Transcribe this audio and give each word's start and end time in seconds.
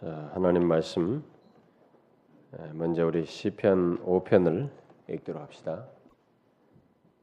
자, 0.00 0.30
하나님 0.32 0.64
말씀 0.68 1.24
먼저 2.72 3.04
우리 3.04 3.24
시편 3.24 4.04
5편을 4.04 4.70
읽도록 5.08 5.42
합시다. 5.42 5.88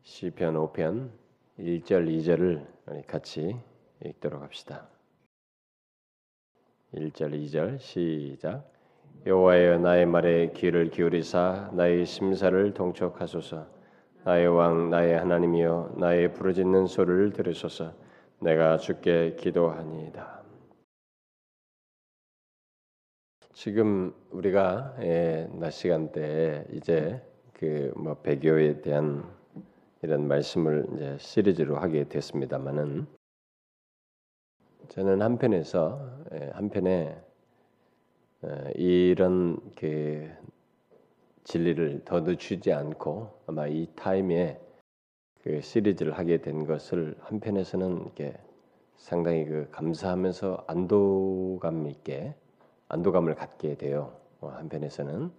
시편 0.01 0.55
5편 0.55 1.09
1절 1.57 2.09
2절을 2.09 2.67
우리 2.87 3.01
같이 3.03 3.55
읽도록 4.03 4.41
합시다. 4.41 4.89
1절 6.93 7.45
2절 7.45 7.79
시작 7.79 8.69
여호와여 9.25 9.77
나의 9.77 10.05
말에 10.05 10.51
귀를 10.51 10.89
기울이사 10.89 11.71
나의 11.71 12.05
심사를 12.05 12.73
통촉하소서 12.73 13.67
나의 14.25 14.47
왕 14.49 14.89
나의 14.89 15.17
하나님이여 15.17 15.93
나의 15.95 16.33
부르짖는 16.33 16.87
소리를 16.87 17.31
들으소서 17.31 17.93
내가 18.39 18.77
주께 18.77 19.37
기도하니이다. 19.39 20.44
지금 23.55 24.13
우리가 24.31 24.97
예, 24.99 25.47
낮 25.53 25.69
시간대에 25.71 26.65
이제 26.73 27.21
그 27.53 27.93
뭐 27.95 28.15
배교에 28.15 28.81
대한 28.81 29.23
이런 30.01 30.27
말씀을 30.27 30.85
이제 30.93 31.17
시리즈로 31.17 31.77
하게 31.77 32.03
됐습니다만은 32.09 33.07
저는 34.89 35.21
한편에서 35.21 36.25
예, 36.33 36.49
한편에 36.53 37.17
어, 38.41 38.69
이런 38.75 39.57
그 39.77 40.29
진리를 41.45 42.01
더 42.03 42.19
늦추지 42.19 42.73
않고 42.73 43.39
아마 43.47 43.67
이 43.67 43.87
타임에 43.95 44.59
그 45.43 45.61
시리즈를 45.61 46.17
하게 46.17 46.41
된 46.41 46.65
것을 46.65 47.15
한편에서는 47.21 48.01
이렇게 48.01 48.37
상당히 48.97 49.45
그 49.45 49.69
감사하면서 49.71 50.65
안도감 50.67 51.87
있게 51.87 52.35
안도감을 52.89 53.35
갖게 53.35 53.75
돼요. 53.75 54.19
어, 54.41 54.49
한편에서는 54.49 55.31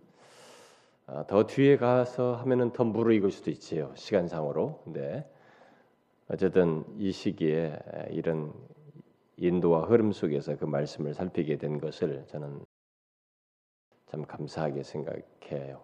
아, 1.06 1.24
더 1.26 1.46
뒤에 1.46 1.76
가서 1.76 2.34
하면은 2.36 2.72
더 2.72 2.84
무르익을 2.84 3.30
수도 3.30 3.50
있지요 3.50 3.92
시간상으로. 3.94 4.80
근데 4.84 5.30
어쨌든 6.28 6.84
이 6.98 7.12
시기에 7.12 7.78
이런 8.10 8.52
인도와 9.36 9.82
흐름 9.82 10.12
속에서 10.12 10.56
그 10.56 10.64
말씀을 10.64 11.14
살피게 11.14 11.58
된 11.58 11.78
것을 11.78 12.24
저는 12.26 12.64
참 14.06 14.24
감사하게 14.24 14.82
생각해요. 14.82 15.82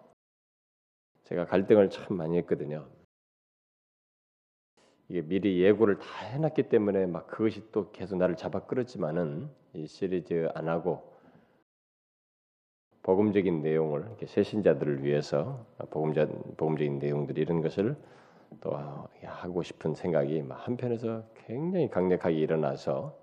제가 1.23 1.45
갈등을 1.45 1.89
참 1.89 2.17
많이 2.17 2.37
했거든요. 2.39 2.89
이게 5.07 5.21
미리 5.21 5.61
예고를 5.61 5.99
다 5.99 6.25
해놨기 6.25 6.69
때문에 6.69 7.05
막 7.05 7.27
그것이 7.27 7.71
또 7.71 7.91
계속 7.91 8.17
나를 8.17 8.35
잡아 8.35 8.65
끌었지만은 8.65 9.49
이 9.73 9.87
시리즈 9.87 10.49
안 10.55 10.67
하고 10.67 11.12
복음적인 13.03 13.61
내용을 13.61 14.01
이렇게 14.01 14.25
새신자들을 14.25 15.03
위해서 15.03 15.65
복음자 15.89 16.25
복음적인 16.57 16.99
내용들 16.99 17.37
이런 17.37 17.61
것을 17.61 17.95
또 18.61 18.71
하고 19.23 19.61
싶은 19.61 19.93
생각이 19.93 20.41
한편에서 20.49 21.23
굉장히 21.45 21.89
강력하게 21.89 22.35
일어나서 22.37 23.15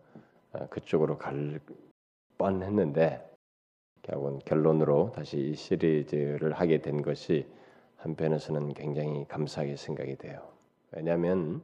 그쪽으로 0.69 1.17
갈 1.17 1.61
뻔했는데 2.37 3.27
결국은 4.03 4.39
결론으로 4.45 5.13
다시 5.15 5.39
이 5.39 5.55
시리즈를 5.55 6.53
하게 6.53 6.83
된 6.83 7.01
것이 7.03 7.47
한편에서는 7.97 8.75
굉장히 8.75 9.27
감사하게 9.29 9.77
생각이 9.77 10.17
돼요. 10.17 10.43
왜냐하면 10.93 11.63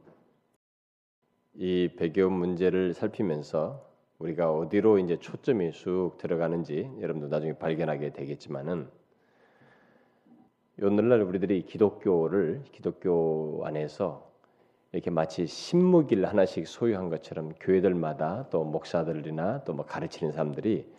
이 1.53 1.89
배교 1.97 2.29
문제를 2.29 2.93
살피면서 2.93 3.85
우리가 4.19 4.51
어디로 4.51 4.99
이제 4.99 5.17
초점이 5.17 5.71
쑥 5.71 6.17
들어가는지 6.17 6.89
여러분도 6.99 7.27
나중에 7.27 7.53
발견하게 7.53 8.13
되겠지만은 8.13 8.89
오늘날 10.81 11.21
우리들이 11.21 11.63
기독교를 11.63 12.63
기독교 12.71 13.63
안에서 13.65 14.31
이렇게 14.91 15.11
마치 15.11 15.45
신무기를 15.45 16.27
하나씩 16.27 16.67
소유한 16.67 17.09
것처럼 17.09 17.53
교회들마다 17.59 18.47
또 18.49 18.63
목사들이나 18.63 19.63
또 19.63 19.73
뭐 19.73 19.85
가르치는 19.85 20.33
사람들이 20.33 20.91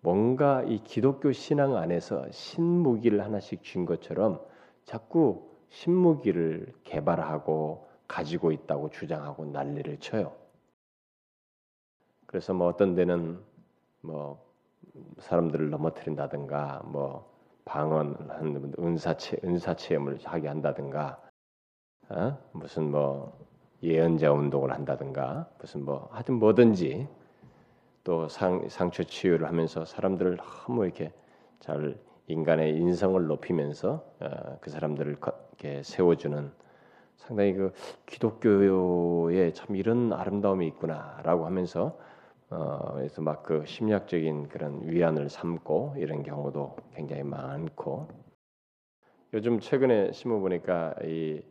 뭔가 0.00 0.62
이 0.62 0.78
기독교 0.82 1.32
신앙 1.32 1.76
안에서 1.76 2.26
신무기를 2.30 3.22
하나씩 3.22 3.62
쥔 3.62 3.84
것처럼 3.84 4.40
자꾸 4.84 5.50
신무기를 5.68 6.72
개발하고 6.84 7.86
가지고 8.08 8.52
있다고 8.52 8.90
주장하고 8.90 9.46
난리를 9.46 9.98
쳐요. 10.00 10.41
그래서 12.32 12.54
뭐 12.54 12.66
어떤 12.66 12.94
데는 12.94 13.38
뭐 14.00 14.42
사람들을 15.18 15.68
넘어뜨린다든가 15.68 16.80
뭐 16.86 17.30
방언하는 17.66 18.72
은사체 18.78 19.36
은사 19.44 19.74
체험을 19.74 20.18
하게 20.24 20.48
한다든가 20.48 21.20
어? 22.08 22.38
무슨 22.52 22.90
뭐 22.90 23.38
예언자 23.82 24.32
운동을 24.32 24.72
한다든가 24.72 25.50
무슨 25.60 25.84
뭐 25.84 26.08
하여튼 26.10 26.36
뭐든지 26.36 27.06
또 28.02 28.28
상, 28.28 28.66
상처 28.70 29.02
치유를 29.02 29.46
하면서 29.46 29.84
사람들을 29.84 30.38
너무 30.38 30.86
이렇게 30.86 31.12
잘 31.60 32.00
인간의 32.28 32.76
인성을 32.76 33.26
높이면서 33.26 34.04
어, 34.20 34.58
그 34.62 34.70
사람들을 34.70 35.18
이렇게 35.18 35.82
세워주는 35.82 36.50
상당히 37.18 37.52
그 37.52 37.72
기독교에 38.06 39.52
참 39.52 39.76
이런 39.76 40.14
아름다움이 40.14 40.66
있구나라고 40.68 41.44
하면서 41.44 41.98
어, 42.52 42.92
그래서 42.94 43.22
막 43.22 43.42
그 43.42 43.64
심리학적인 43.66 44.48
그런 44.48 44.82
위안을 44.88 45.30
삼고 45.30 45.94
이런 45.96 46.22
경우도 46.22 46.76
굉장히 46.94 47.22
많고 47.22 48.08
요즘 49.32 49.58
최근에 49.58 50.12
신문 50.12 50.40
보니까 50.42 50.94
이 51.02 51.42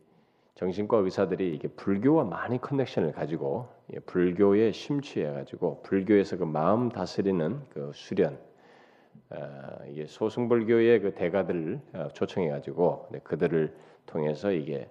정신과 0.54 0.98
의사들이 0.98 1.54
이게 1.54 1.66
불교와 1.68 2.24
많이 2.24 2.60
커넥션을 2.60 3.12
가지고 3.12 3.68
불교에 4.06 4.70
심취해 4.70 5.32
가지고 5.32 5.82
불교에서 5.82 6.36
그 6.36 6.44
마음 6.44 6.88
다스리는 6.88 7.60
그 7.70 7.90
수련 7.94 8.38
어, 9.30 9.38
이게 9.88 10.06
소승불교의 10.06 11.00
그 11.00 11.14
대가들을 11.14 11.80
어, 11.94 12.08
초청해 12.12 12.48
가지고 12.48 13.08
그들을 13.24 13.74
통해서 14.06 14.52
이게 14.52 14.88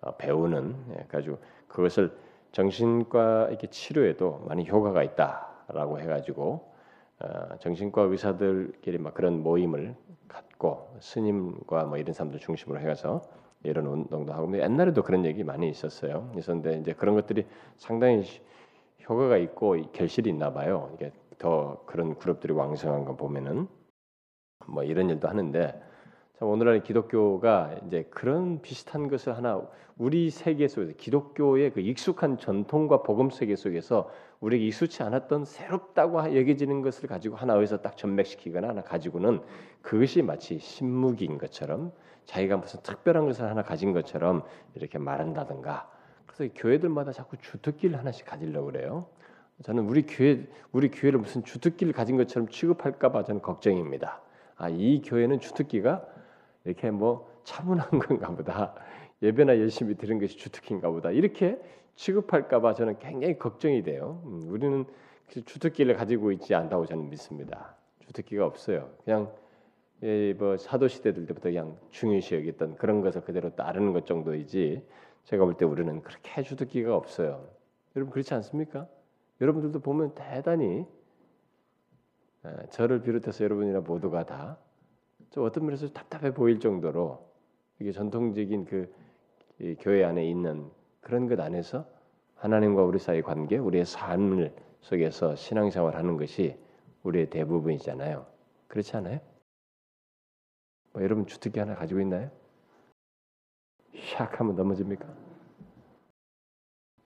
어, 0.00 0.16
배우는 0.16 0.74
예, 0.98 1.04
가지고 1.08 1.38
그것을 1.68 2.10
정신과 2.50 3.48
이렇게 3.48 3.68
치료에도 3.68 4.44
많이 4.48 4.68
효과가 4.68 5.02
있다. 5.04 5.51
라고 5.72 5.98
해가지고 5.98 6.72
어, 7.20 7.56
정신과 7.58 8.02
의사들끼리 8.02 8.98
막 8.98 9.14
그런 9.14 9.42
모임을 9.42 9.94
갖고 10.28 10.94
스님과 11.00 11.84
뭐 11.84 11.98
이런 11.98 12.12
사람들 12.14 12.40
중심으로 12.40 12.80
해가서 12.80 13.22
이런 13.64 13.86
운동도 13.86 14.32
하고 14.32 14.58
옛날에도 14.58 15.02
그런 15.02 15.24
얘기 15.24 15.44
많이 15.44 15.68
있었어요. 15.68 16.32
있었는데 16.36 16.78
이제 16.80 16.92
그런 16.92 17.14
것들이 17.14 17.46
상당히 17.76 18.24
효과가 19.08 19.36
있고 19.36 19.76
결실이 19.92 20.30
있나 20.30 20.52
봐요. 20.52 20.90
이게 20.94 21.12
더 21.38 21.82
그런 21.86 22.16
그룹들이 22.16 22.52
왕성한 22.52 23.04
거 23.04 23.16
보면은 23.16 23.68
뭐 24.66 24.82
이런 24.84 25.10
일도 25.10 25.28
하는데 25.28 25.80
오늘날 26.44 26.82
기독교가 26.82 27.76
이제 27.86 28.06
그런 28.10 28.60
비슷한 28.62 29.08
것을 29.08 29.36
하나 29.36 29.62
우리 29.96 30.30
세계 30.30 30.66
속에서 30.66 30.92
기독교의 30.96 31.72
그 31.72 31.80
익숙한 31.80 32.38
전통과 32.38 33.02
복음 33.02 33.30
세계 33.30 33.54
속에서 33.54 34.10
우리에게 34.40 34.66
익숙치 34.66 35.02
않았던 35.02 35.44
새롭다고 35.44 36.36
여겨지는 36.36 36.82
것을 36.82 37.08
가지고 37.08 37.36
하나 37.36 37.54
어디서 37.54 37.82
딱 37.82 37.96
전맥시키거나 37.96 38.68
하나 38.68 38.82
가지고는 38.82 39.40
그것이 39.82 40.22
마치 40.22 40.58
신무기인 40.58 41.38
것처럼 41.38 41.92
자기가 42.24 42.56
무슨 42.56 42.80
특별한 42.82 43.26
것을 43.26 43.48
하나 43.48 43.62
가진 43.62 43.92
것처럼 43.92 44.42
이렇게 44.74 44.98
말한다든가 44.98 45.90
그래서 46.26 46.52
교회들마다 46.56 47.12
자꾸 47.12 47.36
주특기를 47.36 47.98
하나씩 47.98 48.26
가지려고 48.26 48.66
그래요. 48.66 49.06
저는 49.62 49.84
우리 49.84 50.02
교회 50.06 50.44
우리 50.72 50.90
교회를 50.90 51.20
무슨 51.20 51.44
주특기를 51.44 51.92
가진 51.92 52.16
것처럼 52.16 52.48
취급할까 52.48 53.12
봐 53.12 53.22
저는 53.22 53.42
걱정입니다. 53.42 54.20
아 54.56 54.68
이 54.70 55.02
교회는 55.04 55.40
주특기가 55.40 56.04
이렇게 56.64 56.90
뭐 56.90 57.30
차분한 57.44 57.90
건가 57.98 58.28
보다. 58.34 58.74
예배나 59.22 59.58
열심히 59.58 59.94
들은 59.96 60.18
것이 60.18 60.36
주특기인가 60.36 60.90
보다. 60.90 61.10
이렇게 61.10 61.60
취급할까 61.94 62.60
봐 62.60 62.74
저는 62.74 62.98
굉장히 62.98 63.38
걱정이 63.38 63.82
돼요. 63.82 64.22
음, 64.26 64.46
우리는 64.48 64.84
주특기를 65.28 65.94
가지고 65.96 66.32
있지 66.32 66.54
않다고 66.54 66.86
저는 66.86 67.08
믿습니다. 67.10 67.76
주특기가 68.00 68.44
없어요. 68.46 68.90
그냥 69.04 69.32
예, 70.02 70.32
뭐 70.34 70.56
사도 70.56 70.88
시대 70.88 71.12
때부터 71.12 71.42
그냥 71.50 71.76
중요시 71.90 72.34
여겼던 72.34 72.76
그런 72.76 73.00
것을 73.02 73.20
그대로 73.22 73.54
따르는 73.54 73.92
것 73.92 74.06
정도이지. 74.06 74.82
제가 75.24 75.44
볼 75.44 75.54
때 75.54 75.64
우리는 75.64 76.02
그렇게 76.02 76.42
주특기가 76.42 76.96
없어요. 76.96 77.46
여러분 77.94 78.10
그렇지 78.12 78.34
않습니까? 78.34 78.88
여러분들도 79.40 79.78
보면 79.80 80.14
대단히 80.14 80.84
저를 82.70 83.02
비롯해서 83.02 83.44
여러분이나 83.44 83.80
모두가 83.80 84.24
다 84.24 84.58
어떤 85.40 85.64
면에서 85.64 85.88
답답해 85.88 86.34
보일 86.34 86.60
정도로 86.60 87.26
이게 87.78 87.92
전통적인 87.92 88.64
그 88.66 88.92
교회 89.80 90.04
안에 90.04 90.28
있는 90.28 90.70
그런 91.00 91.28
것 91.28 91.40
안에서 91.40 91.86
하나님과 92.36 92.82
우리 92.82 92.98
사이 92.98 93.22
관계, 93.22 93.56
우리의 93.56 93.86
삶을 93.86 94.54
속에서 94.80 95.36
신앙생활하는 95.36 96.16
것이 96.16 96.58
우리의 97.04 97.30
대부분이잖아요. 97.30 98.26
그렇지 98.66 98.96
않아요? 98.96 99.20
뭐 100.92 101.02
여러분 101.02 101.26
주특기 101.26 101.60
하나 101.60 101.74
가지고 101.74 102.00
있나요? 102.00 102.30
샥 103.94 104.30
하면 104.36 104.56
넘어집니까? 104.56 105.06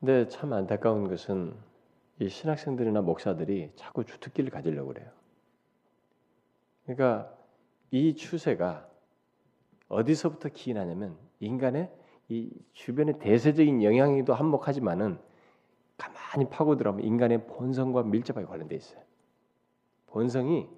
근데 0.00 0.28
참 0.28 0.52
안타까운 0.52 1.08
것은 1.08 1.54
이 2.18 2.28
신학생들이나 2.28 3.02
목사들이 3.02 3.72
자꾸 3.76 4.04
주특기를 4.04 4.50
가지려고 4.50 4.88
그래요. 4.94 5.10
그러니까 6.84 7.35
이 7.90 8.14
추세가 8.14 8.88
어디서부터 9.88 10.48
기인하냐면 10.50 11.16
인간의 11.40 11.90
이 12.28 12.50
주변의 12.72 13.18
대세적인 13.18 13.82
영향에도 13.82 14.34
한몫하지만은 14.34 15.18
가만히 15.96 16.50
파고 16.50 16.76
들어가면 16.76 17.06
인간의 17.06 17.46
본성과 17.46 18.02
밀접하게 18.02 18.46
관련돼 18.46 18.74
있어요. 18.74 19.00
본성이 20.08 20.68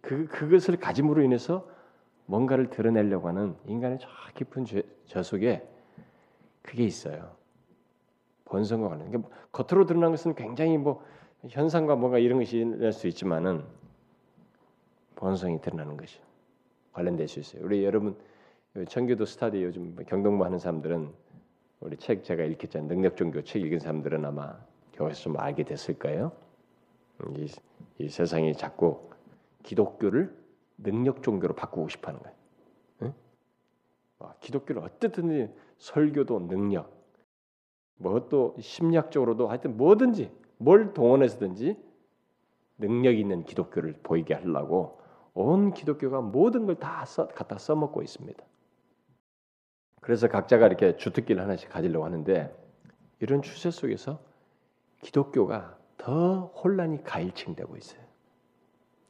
그 0.00 0.26
그것을 0.26 0.76
가짐으로 0.78 1.22
인해서 1.22 1.68
뭔가를 2.26 2.70
드러내려고 2.70 3.28
하는 3.28 3.56
인간의 3.66 3.98
저 4.00 4.08
깊은 4.34 4.64
죄, 4.64 4.82
저 5.06 5.22
속에 5.22 5.66
그게 6.62 6.84
있어요. 6.84 7.36
본성과 8.44 8.88
관련. 8.88 9.10
그러니까 9.10 9.30
겉으로 9.52 9.86
드러난 9.86 10.10
것은 10.10 10.34
굉장히 10.34 10.78
뭐 10.78 11.04
현상과 11.48 11.96
뭔가 11.96 12.18
이런 12.18 12.38
것이 12.38 12.64
낼수 12.64 13.08
있지만은 13.08 13.64
본성이 15.16 15.60
드러나는 15.60 15.96
것이 15.96 16.20
관련될 16.92 17.28
수 17.28 17.40
있어요. 17.40 17.64
우리 17.64 17.84
여러분 17.84 18.16
청교도 18.88 19.24
스타디 19.24 19.62
요즘 19.62 19.96
경동부 20.06 20.44
하는 20.44 20.58
사람들은 20.58 21.12
우리 21.80 21.96
책 21.96 22.24
제가 22.24 22.44
읽혔잖아요. 22.44 22.88
능력 22.88 23.16
종교 23.16 23.42
책 23.42 23.62
읽은 23.62 23.78
사람들은 23.78 24.24
아마 24.24 24.58
교회에서 24.94 25.22
좀 25.22 25.38
알게 25.38 25.64
됐을 25.64 25.98
거예요. 25.98 26.32
이, 27.36 27.46
이 27.98 28.08
세상이 28.08 28.54
자꾸 28.54 29.10
기독교를 29.62 30.34
능력 30.78 31.22
종교로 31.22 31.54
바꾸고 31.54 31.88
싶어하는 31.88 32.22
거예요. 32.22 32.36
응? 33.02 33.14
아, 34.20 34.34
기독교를 34.40 34.82
어쨌든 34.82 35.52
설교도 35.78 36.48
능력, 36.48 36.92
뭐 37.96 38.28
또 38.28 38.56
심리학적으로도 38.58 39.48
하여튼 39.48 39.76
뭐든지 39.76 40.30
뭘 40.58 40.94
동원해서든지 40.94 41.76
능력 42.78 43.16
있는 43.16 43.44
기독교를 43.44 43.94
보이게 44.02 44.34
하려고 44.34 45.00
온 45.34 45.74
기독교가 45.74 46.20
모든 46.20 46.66
걸 46.66 46.76
다 46.76 47.04
갖다 47.34 47.58
써먹고 47.58 48.02
있습니다. 48.02 48.42
그래서 50.00 50.28
각자가 50.28 50.66
이렇게 50.66 50.96
주특기를 50.96 51.42
하나씩 51.42 51.68
가지려고 51.70 52.04
하는데 52.04 52.54
이런 53.20 53.42
추세 53.42 53.70
속에서 53.70 54.20
기독교가 55.02 55.78
더 55.96 56.46
혼란이 56.46 57.02
가일층되고 57.02 57.76
있어요. 57.76 58.02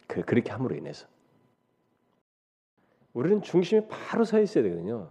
그, 0.07 0.23
그렇게 0.23 0.51
함으로 0.53 0.77
인해서 0.77 1.07
우리는 3.13 3.43
중심에 3.43 3.89
바로 3.89 4.25
서 4.25 4.41
있어야 4.41 4.65
되거든요. 4.65 5.11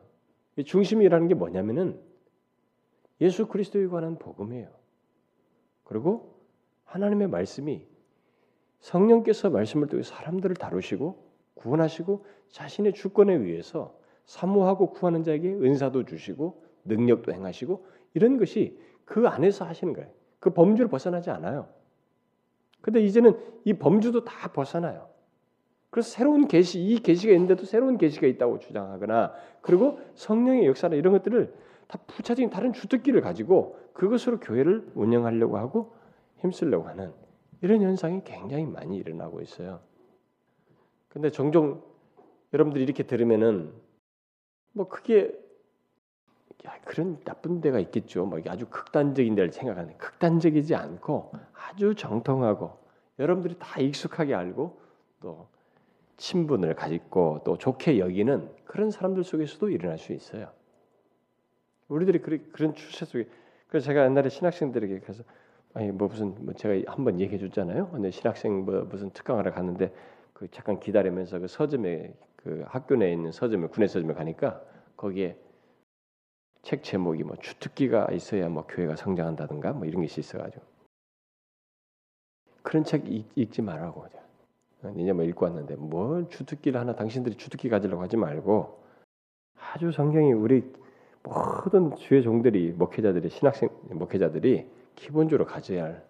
이 0.56 0.64
중심이라는 0.64 1.28
게 1.28 1.36
뭐냐면은 1.36 2.02
예수 3.22 3.48
그리스도에 3.48 3.88
관한 3.88 4.18
복음이에요. 4.18 4.70
그리고 5.84 6.40
하나님의 6.86 7.28
말씀이 7.28 7.86
성령께서 8.84 9.50
말씀을 9.50 9.88
통해 9.88 10.04
사람들을 10.04 10.58
다루시고 10.58 11.18
구원하시고 11.56 12.26
자신의 12.50 12.94
주권에 12.94 13.34
의해서 13.34 13.98
사모하고 14.26 14.92
구하는 14.92 15.24
자에게 15.24 15.50
은사도 15.50 16.04
주시고 16.04 16.62
능력도 16.84 17.32
행하시고 17.32 17.86
이런 18.14 18.38
것이 18.38 18.78
그 19.06 19.28
안에서 19.28 19.64
하시는 19.66 19.94
거예요. 19.94 20.10
그 20.40 20.50
범주를 20.50 20.90
벗어나지 20.90 21.30
않아요. 21.30 21.70
근데 22.82 23.00
이제는 23.02 23.40
이 23.64 23.74
범주도 23.74 24.26
다 24.26 24.52
벗어나요. 24.52 25.08
그래서 25.90 26.10
새로운 26.10 26.50
계시, 26.50 26.84
이 26.84 27.00
계시가 27.00 27.32
있는데도 27.32 27.66
새로운 27.66 27.98
계시가 27.98 28.28
있다고 28.28 28.60
주장하거나 28.60 29.34
그리고 29.62 30.00
성령의 30.16 30.68
역사나 30.68 30.96
이런 30.96 31.14
것들을 31.14 31.54
다 31.88 32.00
부차적인 32.08 32.50
다른 32.50 32.74
주특기를 32.74 33.22
가지고 33.22 33.80
그것으로 33.94 34.42
교회를 34.42 34.92
운영하려고 34.94 35.58
하고 35.58 35.94
힘쓰려고 36.40 36.90
하는 36.90 37.23
이런 37.64 37.82
현상이 37.82 38.22
굉장히 38.26 38.66
많이 38.66 38.98
일어나고 38.98 39.42
있어요. 39.42 39.80
근데 41.08 41.30
종종 41.30 41.82
여러분들이 42.54 42.84
이렇게 42.84 43.04
들으면은 43.04 43.74
뭐 44.74 44.90
그게 44.90 45.32
야, 46.68 46.78
그런 46.84 47.24
나쁜 47.24 47.62
데가 47.62 47.80
있겠죠. 47.80 48.26
뭐 48.26 48.42
아주 48.48 48.66
극단적인 48.70 49.36
데를 49.36 49.54
생각하는 49.54 49.98
극단적이지 49.98 50.76
않고 50.76 51.32
아주 51.54 51.96
정통하고 51.96 52.78
여러분들이 53.18 53.56
다 53.58 53.80
익숙하게 53.80 54.36
알고 54.36 54.78
또 55.22 55.48
친분을 56.18 56.76
가지고 56.76 57.44
또 57.46 57.58
좋게 57.58 57.98
여기는 57.98 58.50
그런 58.66 58.92
사람들 58.92 59.24
속에서도 59.24 59.70
일어날 59.70 59.98
수 59.98 60.12
있어요. 60.12 60.52
우리들이 61.88 62.20
그런 62.52 62.76
추세 62.76 63.06
속에 63.06 63.26
그래서 63.68 63.86
제가 63.86 64.04
옛날에 64.04 64.28
신학생들에게 64.28 65.00
가서 65.00 65.24
아니 65.74 65.92
뭐 65.92 66.08
무슨 66.08 66.36
뭐 66.46 66.54
제가 66.54 66.92
한번 66.92 67.20
얘기해 67.20 67.40
줬잖아요. 67.40 67.90
근데 67.90 68.12
신학생 68.12 68.66
뭐 68.66 68.82
무슨 68.90 69.10
특강하러 69.12 69.52
갔는데 69.52 69.94
그 70.34 70.50
잠깐 70.52 70.80
기다리면서 70.80 71.40
그 71.40 71.48
서점에 71.48 72.14
그 72.36 72.64
학교 72.68 72.96
내에 72.96 73.12
있는 73.12 73.32
서점에 73.32 73.68
군의 73.68 73.88
서점에 73.88 74.14
가니까 74.14 74.62
거기에 74.98 75.38
책 76.62 76.84
제목이 76.84 77.24
뭐 77.24 77.36
주특기가 77.38 78.08
있어야 78.12 78.50
뭐 78.50 78.66
교회가 78.68 78.96
성장한다든가 78.96 79.74
뭐 79.74 79.86
이런 79.86 80.02
것이 80.02 80.20
있어가지고 80.20 80.64
그런 82.62 82.84
책 82.84 83.06
읽, 83.10 83.52
지 83.52 83.62
말라고 83.62 84.06
이제 84.98 85.14
뭐 85.14 85.24
읽고 85.24 85.46
왔는데 85.46 85.76
뭘 85.76 86.28
주특기를 86.30 86.80
하나 86.80 86.96
당신들이 86.96 87.36
주특기 87.36 87.70
가지려고 87.70 88.02
하지 88.02 88.18
말고 88.18 88.84
아주 89.74 89.92
성경이 89.92 90.34
우리 90.34 90.64
모든 91.24 91.96
주의 91.96 92.22
종들이 92.22 92.72
목회자들이 92.74 93.30
신학생 93.30 93.70
목회자들이 93.90 94.68
기본적으로 94.96 95.46
가져야 95.46 95.84
할 95.84 96.06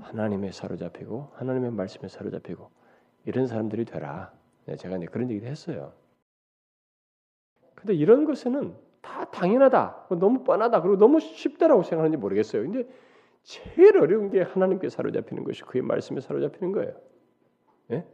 하나님의 0.00 0.52
사로잡히고 0.52 1.30
하나님의 1.34 1.70
말씀에 1.72 2.08
사로잡히고 2.08 2.70
이런 3.24 3.46
사람들이 3.46 3.84
되라. 3.84 4.32
네, 4.66 4.76
제가 4.76 4.96
이제 4.96 5.06
그런 5.06 5.30
얘기도 5.30 5.46
했어요. 5.46 5.92
근데 7.74 7.94
이런 7.94 8.24
것에는 8.24 8.74
다 9.00 9.24
당연하다, 9.26 10.08
너무 10.18 10.42
뻔하다, 10.42 10.82
그리고 10.82 10.96
너무 10.96 11.20
쉽다라고 11.20 11.82
생각하는지 11.82 12.16
모르겠어요. 12.16 12.62
근데 12.62 12.88
제일 13.42 13.96
어려운 13.98 14.30
게 14.30 14.42
하나님께 14.42 14.88
사로잡히는 14.88 15.44
것이 15.44 15.62
그의 15.62 15.82
말씀에 15.82 16.20
사로잡히는 16.20 16.72
거예요. 16.72 17.00
예? 17.92 18.04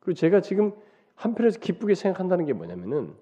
그리고 0.00 0.14
제가 0.14 0.42
지금 0.42 0.72
한편에서 1.14 1.60
기쁘게 1.60 1.94
생각한다는 1.94 2.44
게 2.44 2.52
뭐냐면은 2.52 3.14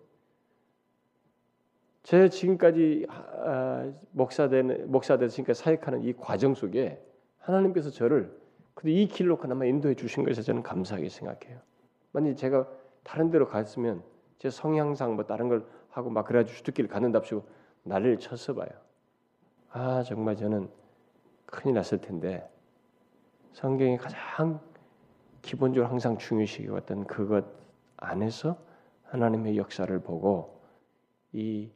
제 2.08 2.30
지금까지 2.30 3.06
아, 3.10 3.92
목사된 4.12 4.90
목사돼서 4.90 5.30
지금까지 5.30 5.62
사역하는 5.62 6.04
이 6.04 6.14
과정 6.14 6.54
속에 6.54 7.04
하나님께서 7.36 7.90
저를 7.90 8.34
근데 8.72 8.92
이 8.92 9.08
길로 9.08 9.36
그나마 9.36 9.66
인도해 9.66 9.94
주신 9.94 10.24
것에 10.24 10.40
저는 10.40 10.62
감사하게 10.62 11.10
생각해요. 11.10 11.60
만약 12.12 12.34
제가 12.34 12.66
다른 13.04 13.30
데로 13.30 13.46
갔으면 13.46 14.02
제 14.38 14.48
성향상 14.48 15.16
뭐 15.16 15.26
다른 15.26 15.50
걸 15.50 15.66
하고 15.90 16.08
막 16.08 16.24
그래가지고 16.24 16.56
주특기를 16.56 16.88
갖는답시고 16.88 17.46
나를 17.82 18.18
쳤어 18.18 18.54
봐요. 18.54 18.70
아 19.68 20.02
정말 20.02 20.34
저는 20.34 20.70
큰일 21.44 21.74
났을 21.74 22.00
텐데 22.00 22.50
성경이 23.52 23.98
가장 23.98 24.60
기본적으로 25.42 25.90
항상 25.90 26.16
중요시 26.16 26.64
여겼던 26.64 27.06
그것 27.06 27.44
안에서 27.98 28.56
하나님의 29.02 29.58
역사를 29.58 29.98
보고 30.00 30.62
이 31.34 31.70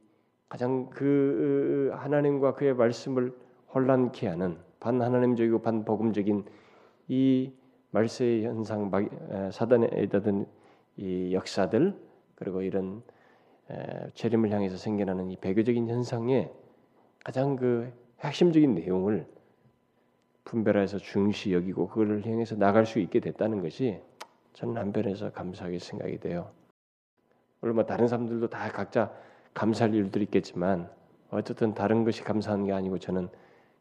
가장 0.53 0.87
그 0.91 1.89
하나님과 1.95 2.53
그의 2.53 2.75
말씀을 2.75 3.35
혼란케 3.73 4.27
하는 4.27 4.59
반 4.79 5.01
하나님적이고 5.01 5.63
반 5.63 5.83
복음적인 5.83 6.45
이 7.07 7.51
말세의 7.89 8.45
현상, 8.45 8.91
사단에 9.51 9.89
있던 10.03 10.45
이 10.95 11.33
역사들 11.33 11.99
그리고 12.35 12.61
이런 12.61 13.01
재림을 14.13 14.51
향해서 14.51 14.77
생겨나는 14.77 15.31
이 15.31 15.37
배교적인 15.37 15.87
현상의 15.87 16.51
가장 17.23 17.55
그 17.55 17.91
핵심적인 18.19 18.75
내용을 18.75 19.25
분별해서 20.43 20.99
중시 20.99 21.51
여기고 21.51 21.87
그걸 21.87 22.21
향해서 22.23 22.57
나갈 22.57 22.85
수 22.85 22.99
있게 22.99 23.21
됐다는 23.21 23.63
것이 23.63 23.99
저는 24.53 24.77
한편에서 24.77 25.31
감사하게 25.31 25.79
생각이 25.79 26.19
돼요. 26.19 26.51
물론 27.59 27.77
뭐 27.77 27.85
다른 27.87 28.07
사람들도 28.07 28.49
다 28.49 28.69
각자 28.69 29.11
감사할 29.53 29.93
일들이 29.93 30.25
있겠지만 30.25 30.89
어쨌든 31.29 31.73
다른 31.73 32.03
것이 32.03 32.23
감사한 32.23 32.65
게 32.65 32.73
아니고 32.73 32.99
저는 32.99 33.29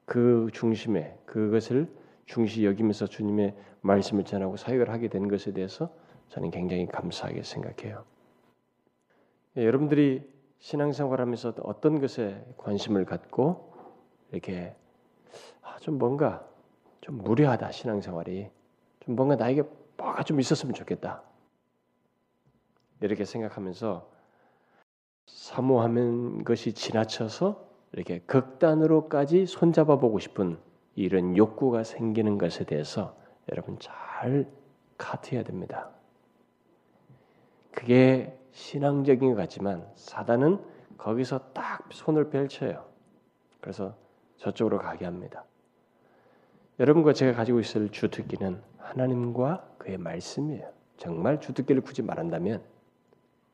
그 0.05 0.49
중심에 0.53 1.17
그것을 1.27 1.89
중시 2.27 2.65
여기면서 2.65 3.07
주님의 3.07 3.55
말씀을 3.81 4.25
전하고 4.25 4.57
사역을 4.57 4.91
하게 4.91 5.09
된 5.09 5.29
것에 5.29 5.53
대해서 5.53 5.95
저는 6.29 6.51
굉장히 6.51 6.87
감사하게 6.87 7.43
생각해요. 7.43 8.05
예, 9.57 9.67
여러분들이 9.67 10.31
신앙생활하면서 10.61 11.55
어떤 11.65 12.01
것에 12.01 12.43
관심을 12.57 13.05
갖고 13.05 13.75
이렇게 14.31 14.75
아, 15.61 15.77
좀 15.81 15.99
뭔가 15.99 16.49
좀 17.01 17.19
무례하다 17.19 17.73
신앙생활이 17.73 18.49
좀 19.01 19.17
뭔가 19.17 19.37
나에게 19.37 19.63
뭐가 19.97 20.23
좀 20.23 20.41
있었으면 20.41 20.75
좋겠다. 20.75 21.23
이렇게 23.01 23.25
생각하면서 23.25 24.12
사모하는 25.27 26.45
것이 26.45 26.73
지나쳐서 26.73 27.65
이렇게 27.93 28.21
극단으로까지 28.21 29.47
손잡아 29.47 29.97
보고 29.97 30.19
싶은 30.19 30.59
이런 30.95 31.37
욕구가 31.37 31.85
생기는 31.85 32.39
것에 32.39 32.65
대해서 32.65 33.17
여러분 33.51 33.79
잘 33.79 34.47
카트해야 34.99 35.43
됩니다. 35.43 35.91
그게 37.73 38.39
신앙적인 38.53 39.31
것 39.31 39.37
같지만 39.37 39.87
사단은 39.95 40.63
거기서 40.99 41.53
딱 41.53 41.89
손을 41.91 42.31
펼쳐요. 42.31 42.85
그래서 43.61 43.95
저쪽으로 44.37 44.79
가게 44.79 45.05
합니다. 45.05 45.45
여러분과 46.79 47.13
제가 47.13 47.33
가지고 47.33 47.61
있을 47.61 47.91
주특기는 47.91 48.61
하나님과 48.79 49.75
그의 49.79 49.99
말씀이에요. 49.99 50.71
정말 50.97 51.41
주특기를 51.41 51.83
굳이 51.83 52.03
말한다면 52.03 52.63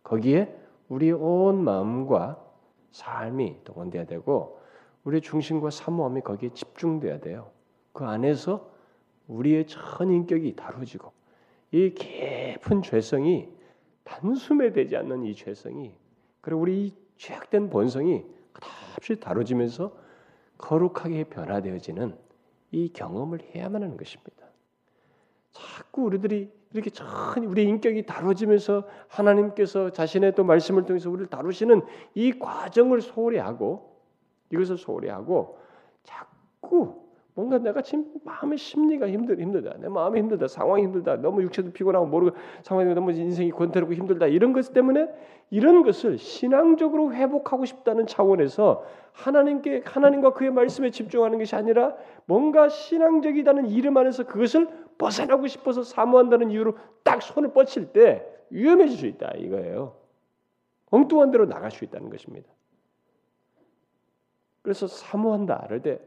거기에 0.03 0.55
우리 0.89 1.13
온 1.13 1.63
마음과 1.63 2.45
삶이 2.91 3.65
동원돼야 3.65 4.05
되고 4.05 4.61
우리의 5.05 5.21
중심과 5.21 5.71
사모함이 5.71 6.23
거기에 6.23 6.51
집중돼야 6.51 7.21
돼요. 7.21 7.51
그 7.93 8.05
안에서 8.05 8.71
우리의 9.27 9.67
전 9.67 10.11
인격이 10.11 10.57
다뤄지고 10.57 11.13
이 11.73 11.91
깊은 11.91 12.83
죄성이 12.83 13.49
단숨에 14.05 14.73
되지 14.73 14.97
않는 14.97 15.25
이 15.25 15.35
죄성이 15.35 15.95
그리고 16.41 16.63
우리 16.63 16.87
이 16.87 16.95
죄악된 17.17 17.69
본성이 17.69 18.25
끝없이 18.53 19.21
다뤄지면서 19.21 19.93
거룩하게 20.57 21.25
변화되어지는 21.25 22.17
이 22.71 22.93
경험을 22.93 23.43
해야만 23.55 23.83
하는 23.83 23.97
것입니다. 23.97 24.47
자꾸 25.53 26.03
우리들이 26.05 26.53
이렇게 26.73 26.91
천 26.91 27.07
우리 27.45 27.65
인격이 27.65 28.05
다뤄지면서 28.07 28.85
하나님께서 29.09 29.91
자신의 29.91 30.35
또 30.35 30.45
말씀을 30.45 30.85
통해서 30.85 31.11
우리를 31.11 31.29
다루시는 31.29 31.83
이 32.15 32.39
과정을 32.39 33.01
소홀히 33.01 33.39
하고 33.39 33.97
이것을 34.51 34.77
소홀히 34.77 35.09
하고 35.09 35.59
자꾸 36.05 37.09
뭔가 37.39 37.59
내가 37.59 37.83
지금 37.83 38.05
마음의 38.25 38.59
심리가 38.59 39.09
힘들 39.09 39.39
힘들다. 39.39 39.77
내 39.79 39.89
마음이 39.89 40.19
힘들다. 40.19 40.49
상황이 40.49 40.83
힘들다. 40.83 41.19
너무 41.19 41.41
육체도 41.43 41.71
피곤하고 41.71 42.07
모르고 42.07 42.37
상황이 42.63 42.93
너무 42.93 43.13
인생이 43.13 43.53
권태롭고 43.53 43.95
힘들다. 43.95 44.27
이런 44.27 44.53
것 44.53 44.73
때문에 44.73 45.09
이런 45.51 45.85
것을 45.85 46.19
신앙적으로 46.19 47.13
회복하고 47.13 47.65
싶다는 47.65 48.09
차원에서 48.09 48.85
하나님께 49.13 49.83
하나님과 49.87 50.33
그의 50.33 50.51
말씀에 50.51 50.91
집중하는 50.91 51.39
것이 51.39 51.55
아니라 51.55 51.95
뭔가 52.27 52.69
신앙적이다는 52.69 53.69
이름 53.69 53.97
안에서 53.97 54.25
그것을 54.25 54.69
벗어나고 54.99 55.47
싶어서 55.47 55.83
사모한다는 55.83 56.51
이유로 56.51 56.77
딱 57.05 57.23
손을 57.23 57.53
뻗칠 57.53 57.93
때 57.93 58.27
위험해질 58.51 58.99
수 58.99 59.07
있다 59.07 59.31
이거예요. 59.37 59.97
엉뚱한 60.91 61.31
대로 61.31 61.47
나갈 61.47 61.71
수 61.71 61.85
있다는 61.85 62.11
것입니다. 62.11 62.49
그래서 64.63 64.87
사모한다 64.87 65.65
그럴 65.67 65.81
때 65.81 66.01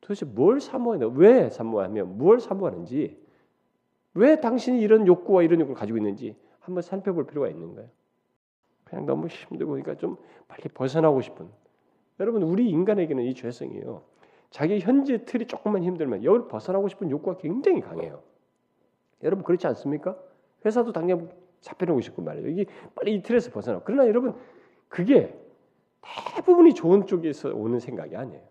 도대체 0.00 0.24
뭘 0.24 0.60
사모하냐? 0.60 1.08
왜 1.08 1.50
사모하며 1.50 2.06
뭘 2.06 2.40
사모하는지 2.40 3.22
왜 4.14 4.40
당신이 4.40 4.80
이런 4.80 5.06
욕구와 5.06 5.42
이런 5.42 5.60
욕구를 5.60 5.78
가지고 5.78 5.98
있는지 5.98 6.36
한번 6.60 6.82
살펴볼 6.82 7.26
필요가 7.26 7.48
있는 7.48 7.74
거예요. 7.74 7.88
그냥 8.84 9.06
너무 9.06 9.26
힘들고 9.26 9.72
그러니까 9.72 9.96
좀 9.96 10.16
빨리 10.48 10.68
벗어나고 10.68 11.20
싶은 11.20 11.48
여러분 12.20 12.42
우리 12.42 12.68
인간에게는 12.68 13.24
이 13.24 13.34
죄성이에요. 13.34 14.02
자기 14.52 14.78
현재 14.80 15.24
틀이 15.24 15.46
조금만 15.46 15.82
힘들면 15.82 16.24
여기를 16.24 16.46
벗어나고 16.46 16.88
싶은 16.88 17.10
욕구가 17.10 17.38
굉장히 17.38 17.80
강해요. 17.80 18.22
여러분 19.22 19.44
그렇지 19.44 19.66
않습니까? 19.66 20.16
회사도 20.64 20.92
당장 20.92 21.30
잡혀놓고 21.62 22.02
싶고 22.02 22.22
말이에요. 22.22 22.48
이게 22.48 22.66
빨리 22.94 23.14
이 23.14 23.22
틀에서 23.22 23.50
벗어나. 23.50 23.80
그러나 23.84 24.06
여러분 24.06 24.36
그게 24.88 25.34
대부분이 26.36 26.74
좋은 26.74 27.06
쪽에서 27.06 27.48
오는 27.54 27.80
생각이 27.80 28.14
아니에요. 28.14 28.42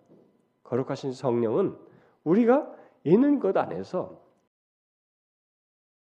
거룩하신 0.63 1.13
성령은 1.13 1.77
우리가 2.23 2.73
있는 3.03 3.39
것 3.39 3.55
안에서 3.55 4.19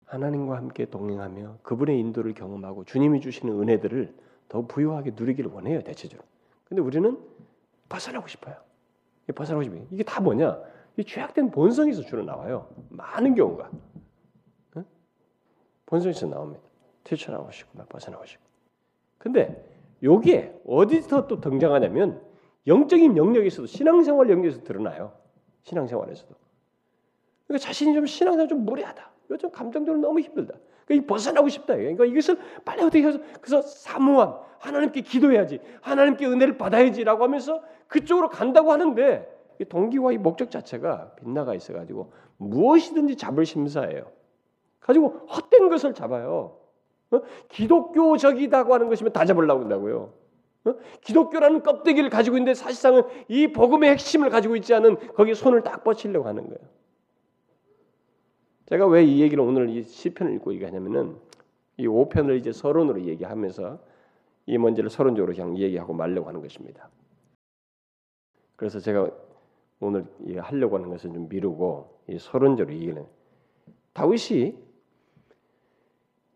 하나님과 0.06 0.56
함께 0.56 0.86
동행하며 0.86 1.58
그분의 1.62 2.00
인도를 2.00 2.34
경험하고 2.36 2.86
주님이 2.86 3.20
주시는 3.20 3.60
은혜들을 3.62 4.16
더 4.48 4.66
부유하게 4.66 5.12
누리기를 5.16 5.52
원해요 5.52 5.84
대체적으로. 5.84 6.26
근데 6.64 6.82
우리는 6.82 7.20
벗어나고 7.90 8.28
싶어요. 8.30 8.56
벗어나고. 9.32 9.88
이게 9.92 10.04
다 10.04 10.20
뭐냐? 10.20 10.60
이 10.98 11.04
죄악된 11.04 11.52
본성에서 11.52 12.02
주로 12.04 12.24
나와요. 12.24 12.70
많은 12.90 13.36
경우가 13.36 13.72
응? 14.78 14.86
본성에서 15.86 16.28
나옵니다. 16.28 16.62
벗어나고 17.90 18.26
싶고. 18.26 18.44
근데 19.18 19.66
요게 20.04 20.62
어디서 20.68 21.28
또 21.28 21.40
등장하냐면 21.40 22.22
영적인 22.68 23.18
영역에서도 23.18 23.66
신앙생활 23.68 24.30
영역에서 24.30 24.62
드러나요. 24.64 25.14
신앙생활에서도. 25.64 26.36
그러니까 27.48 27.66
자신이 27.66 27.94
좀 27.94 28.06
신앙생활 28.06 28.48
좀 28.48 28.66
무례하다. 28.66 29.12
요즘 29.30 29.52
감정적으로 29.52 30.02
너무 30.02 30.20
힘들다. 30.20 30.56
그러니까 30.86 31.08
벗어나고 31.08 31.50
싶다. 31.50 31.76
그러니까 31.76 32.06
이것을 32.06 32.38
빨리 32.66 32.82
어떻게 32.82 33.04
해서 33.04 33.20
그래서 33.42 33.62
사모함, 33.62 34.36
하나님께 34.60 35.02
기도해야지, 35.02 35.60
하나님께 35.82 36.26
은혜를 36.26 36.58
받아야지라고 36.58 37.24
하면서 37.24 37.62
그쪽으로 37.88 38.30
간다고 38.30 38.72
하는데 38.72 39.30
이 39.60 39.66
동기와 39.66 40.14
이 40.14 40.18
목적 40.18 40.50
자체가 40.52 41.16
빗나가 41.16 41.54
있어 41.56 41.74
가지고 41.74 42.12
무엇이든지 42.38 43.18
잡을 43.18 43.46
심사예요. 43.46 44.12
가지고 44.80 45.26
헛된 45.30 45.70
것을 45.70 45.94
잡아요. 45.94 46.58
어? 47.12 47.22
기독교적이다고 47.50 48.74
하는 48.74 48.90
것이면 48.90 49.14
다 49.14 49.26
잡으려고 49.26 49.62
한다고요. 49.62 50.14
어? 50.66 50.76
기독교라는 51.02 51.62
껍데기를 51.62 52.10
가지고 52.10 52.38
있는데 52.38 52.54
사실상은 52.54 53.04
이 53.28 53.48
복음의 53.48 53.92
핵심을 53.92 54.30
가지고 54.30 54.56
있지 54.56 54.74
않은 54.74 55.14
거기에 55.14 55.34
손을 55.34 55.62
딱 55.62 55.84
뻗치려고 55.84 56.28
하는 56.28 56.44
거예요. 56.44 56.60
제가 58.66 58.88
왜 58.88 59.06
이 59.06 59.22
얘기를 59.22 59.44
오늘 59.44 59.70
이 59.70 59.84
시편을 59.84 60.34
읽고 60.36 60.54
얘기하냐면은 60.54 61.18
이 61.78 61.88
5편을 61.88 62.38
이제 62.38 62.52
서론으로 62.52 63.02
얘기하면서 63.04 63.80
이 64.46 64.58
문제를 64.58 64.90
서론적으로 64.90 65.34
그냥 65.34 65.58
얘기하고 65.58 65.94
말려고 65.94 66.28
하는 66.28 66.42
것입니다. 66.42 66.90
그래서 68.56 68.80
제가 68.80 69.10
오늘 69.80 70.06
하려고 70.40 70.78
하는 70.78 70.90
것은 70.90 71.14
좀 71.14 71.28
미루고 71.30 72.00
이 72.08 72.18
서론적으로 72.20 72.76
얘기를 72.76 73.06
다윗이 73.94 74.56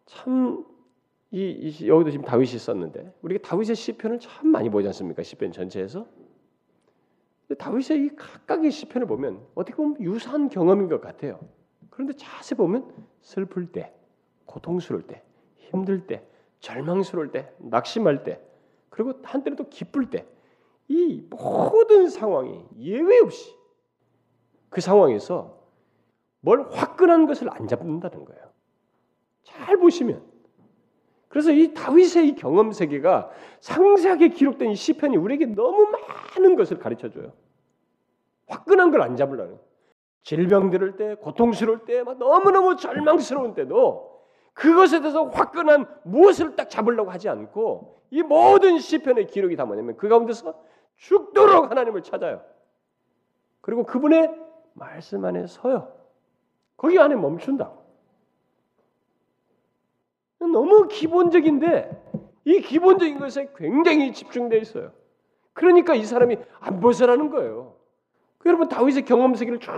참 0.06 0.66
이, 1.32 1.50
이, 1.50 1.88
여기도 1.88 2.12
지금 2.12 2.26
다윗이 2.26 2.58
썼는데 2.58 3.14
우리가 3.22 3.48
다윗의 3.48 3.76
시편을 3.76 4.20
참 4.20 4.48
많이 4.48 4.70
보지 4.70 4.88
않습니까? 4.88 5.24
시편 5.24 5.52
전체에서 5.52 6.08
다윗의 7.58 8.06
이 8.06 8.16
각각의 8.16 8.72
시편을 8.72 9.08
보면 9.08 9.46
어떻게 9.56 9.76
보면 9.76 10.02
유사한 10.02 10.50
경험인 10.50 10.90
것 10.90 11.02
같아요. 11.02 11.40
그런데 11.98 12.14
자세히 12.14 12.56
보면 12.56 12.94
슬플 13.22 13.72
때, 13.72 13.92
고통스러울 14.46 15.08
때, 15.08 15.24
힘들 15.56 16.06
때, 16.06 16.24
절망스러울 16.60 17.32
때, 17.32 17.52
낙심할 17.58 18.24
때, 18.24 18.40
그리고 18.92 19.14
한때는 19.24 19.56
또 19.56 19.68
기쁠 19.68 20.12
때, 20.12 20.28
이 20.90 21.26
모든 21.28 22.08
상황이 22.08 22.64
예외 22.78 23.18
없이 23.18 23.52
그 24.70 24.80
상황에서 24.80 25.60
뭘 26.42 26.68
화끈한 26.70 27.26
것을 27.26 27.50
안 27.52 27.68
잡는다는 27.68 28.26
거예요. 28.26 28.52
잘 29.42 29.78
보시면 29.78 30.22
그래서 31.30 31.52
이 31.52 31.74
다윗의 31.74 32.28
이 32.28 32.36
경험 32.36 32.74
세계가 32.74 33.32
상세하게 33.60 34.30
기록된 34.30 34.70
이 34.70 34.76
시편이 34.76 35.18
우리에게 35.18 35.48
너무 35.48 35.92
많은 36.38 36.56
것을 36.56 36.78
가르쳐 36.78 37.10
줘요. 37.10 37.34
화끈한 38.46 38.92
걸 38.92 39.02
안 39.02 39.16
잡으려는. 39.16 39.58
질병 40.28 40.72
들을 40.72 40.98
때, 40.98 41.16
고통스러울 41.16 41.86
때, 41.86 42.04
막 42.04 42.18
너무너무 42.18 42.76
절망스러운 42.76 43.54
때도 43.54 44.26
그것에 44.52 45.00
대해서 45.00 45.24
화끈한 45.24 45.86
무엇을 46.04 46.58
딱 46.58 46.70
잡으려고 46.70 47.12
하지 47.12 47.30
않고 47.30 48.02
이 48.12 48.24
모든 48.24 48.78
시편의 48.78 49.28
기록이 49.28 49.56
다 49.56 49.64
뭐냐면 49.64 49.96
그 49.96 50.10
가운데서 50.10 50.54
죽도록 50.98 51.72
하나님을 51.72 52.04
찾아요. 52.04 52.42
그리고 53.62 53.86
그분의 53.86 54.30
말씀 54.74 55.24
안에 55.24 55.48
서요. 55.48 55.94
거기 56.76 57.00
안에 57.00 57.16
멈춘다. 57.16 57.72
너무 60.40 60.90
기본적인데 60.90 62.34
이 62.44 62.60
기본적인 62.60 63.20
것에 63.20 63.54
굉장히 63.56 64.12
집중되어 64.12 64.60
있어요. 64.60 64.92
그러니까 65.54 65.96
이 65.96 66.04
사람이 66.04 66.38
안 66.60 66.82
벗어나는 66.82 67.30
거예요. 67.30 67.77
여러분 68.48 68.68
다윗의 68.68 69.06
경험 69.06 69.36
세계를 69.36 69.60
쭉 69.60 69.72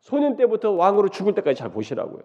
소년 0.00 0.36
때부터 0.36 0.72
왕으로 0.72 1.08
죽을 1.08 1.34
때까지 1.34 1.58
잘 1.58 1.70
보시라고요. 1.70 2.22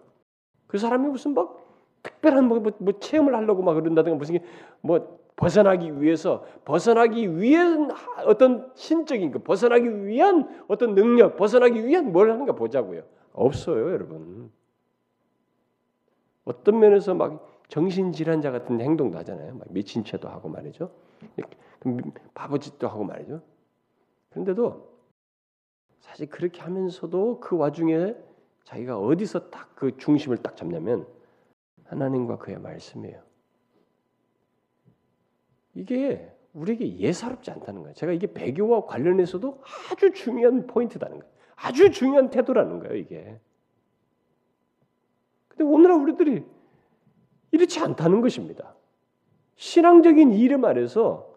그 0.68 0.78
사람이 0.78 1.08
무슨 1.08 1.34
막 1.34 1.64
특별한 2.04 2.48
뭐, 2.48 2.60
뭐, 2.60 2.72
뭐 2.80 3.00
체험을 3.00 3.36
하려고 3.36 3.62
막 3.62 3.74
그런다든가 3.74 4.18
무슨 4.18 4.40
뭐 4.82 5.20
벗어나기 5.36 6.02
위해서 6.02 6.44
벗어나기 6.66 7.38
위한 7.38 7.92
어떤 8.26 8.72
신적인 8.74 9.32
그 9.32 9.40
벗어나기 9.40 10.06
위한 10.06 10.64
어떤 10.68 10.96
능력, 10.96 11.38
벗어나기 11.38 11.86
위한 11.86 12.12
뭘 12.12 12.32
하는가 12.32 12.54
보자고요. 12.54 13.04
없어요, 13.34 13.92
여러분. 13.92 14.52
어떤 16.44 16.80
면에서 16.80 17.14
막 17.14 17.62
정신질환자 17.68 18.52
같은 18.52 18.82
행동도 18.82 19.18
하잖아요. 19.20 19.56
막 19.56 19.68
미친 19.70 20.04
채도 20.04 20.28
하고 20.28 20.50
말이죠. 20.50 20.90
바보짓도 22.34 22.88
하고 22.88 23.04
말이죠. 23.04 23.42
그런데도 24.32 24.97
사실 26.08 26.30
그렇게 26.30 26.62
하면서도 26.62 27.40
그 27.40 27.56
와중에 27.58 28.16
자기가 28.64 29.00
어디서 29.00 29.50
딱 29.50 29.68
그 29.78 29.96
중심을 29.96 30.38
딱 30.38 30.58
잡냐면 30.58 31.06
하나님과 31.86 32.40
그의 32.40 32.60
말씀이에요. 32.60 33.22
이게 35.76 36.36
우리에게 36.54 36.98
예사롭지 36.98 37.52
않다는 37.52 37.84
거예요. 37.84 37.94
제가 37.94 38.12
이게 38.12 38.34
배교와 38.34 38.86
관련해서도 38.86 39.62
아주 39.92 40.12
중요한 40.14 40.66
포인트다는 40.66 41.20
거예요. 41.20 41.32
아주 41.56 41.92
중요한 41.92 42.32
태도라는 42.32 42.80
거예요, 42.80 42.96
이게. 42.96 43.40
근데 45.48 45.64
오늘날 45.64 46.00
우리들이 46.00 46.44
이렇지 47.52 47.80
않다는 47.80 48.22
것입니다. 48.22 48.76
신앙적인 49.58 50.34
이름 50.34 50.66
아래서 50.66 51.32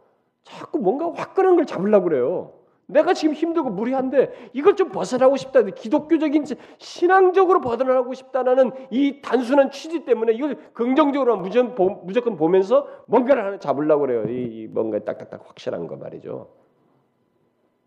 자꾸 0.44 0.78
뭔가 0.78 1.12
화끈한 1.12 1.56
걸 1.56 1.66
잡으려고 1.66 2.04
그래요. 2.08 2.59
내가 2.92 3.14
지금 3.14 3.34
힘들고 3.34 3.70
무리한데 3.70 4.50
이걸 4.52 4.76
좀 4.76 4.90
벗어나고 4.90 5.36
싶다. 5.36 5.62
기독교적인 5.62 6.44
신앙적으로 6.78 7.60
벗어나고 7.60 8.14
싶다는 8.14 8.70
이 8.90 9.20
단순한 9.22 9.70
취지 9.70 10.04
때문에 10.04 10.32
이걸 10.32 10.56
긍정적으로 10.72 11.36
무조건, 11.36 12.00
무조건 12.04 12.36
보면서 12.36 12.86
뭔가를 13.06 13.44
하나 13.44 13.58
잡으려고 13.58 14.02
그래요. 14.02 14.24
이 14.28 14.66
뭔가 14.68 14.98
딱딱딱 14.98 15.48
확실한 15.48 15.86
거 15.86 15.96
말이죠. 15.96 16.48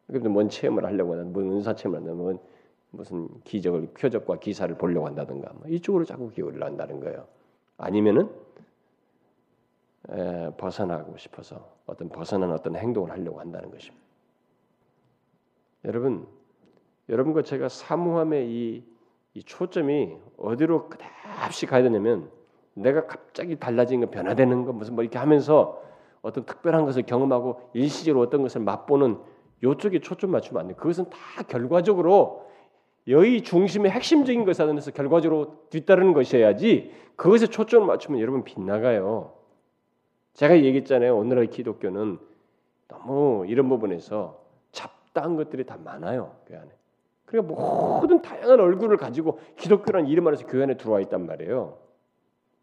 그런데 0.08 0.30
뭔 0.30 0.50
체험을 0.50 0.86
하려고 0.86 1.14
하는 1.14 1.34
뭔 1.34 1.52
은사 1.52 1.76
체험을 1.76 2.00
한다면 2.00 2.40
무슨 2.92 3.28
기적을 3.44 3.88
표적과 3.94 4.38
기사를 4.38 4.74
보려고 4.76 5.08
한다든가 5.08 5.52
뭐 5.54 5.68
이쪽으로 5.68 6.06
자꾸 6.06 6.30
기울려 6.30 6.66
한다는 6.66 7.00
거예요. 7.00 7.26
아니면은 7.78 8.30
에, 10.10 10.52
벗어나고 10.58 11.18
싶어서 11.18 11.74
어떤 11.86 12.10
벗어난 12.10 12.52
어떤 12.52 12.76
행동을 12.76 13.12
하려고 13.12 13.40
한다는 13.40 13.72
것입니다. 13.72 14.04
여러분, 15.86 16.26
여러분과 17.10 17.42
제가 17.42 17.70
사모함의 17.70 18.50
이, 18.50 18.84
이 19.34 19.44
초점이 19.44 20.16
어디로 20.38 20.90
그다없이 20.90 21.66
가야 21.66 21.84
되냐면 21.84 22.30
내가 22.74 23.06
갑자기 23.06 23.58
달라진 23.58 24.00
거 24.00 24.10
변화되는 24.10 24.66
거 24.66 24.74
무슨 24.74 24.96
뭐 24.96 25.04
이렇게 25.04 25.18
하면서 25.18 25.82
어떤 26.22 26.46
특별한 26.46 26.86
것을 26.86 27.04
경험하고 27.04 27.70
일시적으로 27.74 28.24
어떤 28.24 28.42
것을 28.42 28.62
맛보는 28.62 29.18
요쪽에 29.62 30.00
초점 30.00 30.32
맞추면 30.32 30.62
안 30.62 30.68
돼. 30.70 30.74
그것은 30.74 31.10
다 31.10 31.44
결과적으로 31.48 32.48
여의 33.08 33.42
중심의 33.42 33.92
핵심적인 33.92 34.46
것에 34.46 34.66
대해서 34.66 34.92
결과적으로 34.92 35.58
뒤따르는 35.70 36.14
것이어야지 36.14 36.92
그것에 37.16 37.48
초점을 37.48 37.86
맞추면 37.86 38.22
여러분 38.22 38.44
빗나가요. 38.44 39.34
제가 40.34 40.56
얘기했잖아요. 40.56 41.16
오늘의 41.16 41.50
기독교는 41.50 42.18
너무 42.88 43.46
이런 43.48 43.70
부분에서 43.70 44.43
잡다한 45.14 45.36
것들이 45.36 45.66
다 45.66 45.78
많아요. 45.78 46.36
그 46.46 46.58
안에. 46.58 46.70
그러니까 47.26 47.54
모든 47.54 48.22
다양한 48.22 48.60
얼굴을 48.60 48.98
가지고 48.98 49.40
기독교라는 49.56 50.10
이름 50.10 50.28
안에서 50.28 50.46
교회 50.46 50.64
안에 50.64 50.78
들어와 50.78 51.00
있단 51.00 51.26
말이에요. 51.26 51.78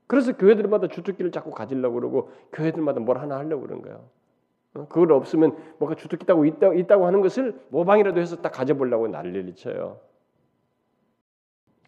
그래서 0.07 0.37
교회들마다 0.37 0.89
주특기를 0.89 1.31
자꾸 1.31 1.51
가지려고 1.51 1.95
그러고 1.95 2.31
교회들마다 2.53 3.01
뭘 3.01 3.19
하나 3.19 3.39
하려고 3.39 3.63
그런 3.63 3.81
거예요. 3.81 4.09
어? 4.75 4.87
그걸 4.89 5.13
없으면 5.13 5.57
뭐가 5.79 5.95
주특기 5.95 6.27
따고 6.27 6.45
있다, 6.45 6.75
있다고 6.75 7.07
하는 7.07 7.21
것을 7.21 7.61
모방이라도 7.71 8.21
해서 8.21 8.37
딱 8.37 8.51
가져보려고 8.51 9.09
난리를 9.09 9.55
쳐요. 9.55 10.01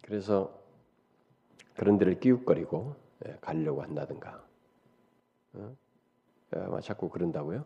그래서 0.01 0.57
그런 1.75 1.97
데를 1.97 2.19
끼웃거리고 2.19 2.95
예, 3.27 3.37
가려고 3.39 3.81
한다든가. 3.81 4.43
어? 5.53 5.75
어, 6.55 6.79
자꾸 6.81 7.09
그런다고요? 7.09 7.63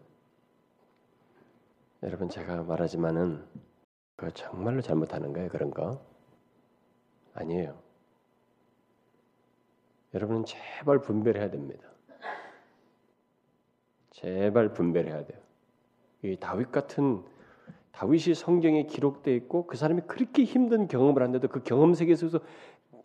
여러분 2.03 2.29
제가 2.29 2.63
말하지만은 2.63 3.43
그 4.15 4.31
정말로 4.33 4.81
잘못하는 4.81 5.33
거예요 5.33 5.49
그런 5.49 5.71
거 5.71 6.01
아니에요. 7.33 7.77
여러분은 10.13 10.45
제발 10.45 11.01
분별해야 11.01 11.49
됩니다. 11.49 11.87
제발 14.11 14.73
분별해야 14.73 15.25
돼요. 15.25 15.39
이 16.23 16.35
다윗 16.39 16.71
같은 16.71 17.23
다윗이 17.91 18.35
성경에 18.35 18.83
기록되어 18.83 19.33
있고 19.35 19.65
그 19.67 19.77
사람이 19.77 20.01
그렇게 20.07 20.43
힘든 20.43 20.87
경험을 20.87 21.21
한데도 21.23 21.47
그 21.47 21.61
경험 21.63 21.93
세계에서 21.93 22.39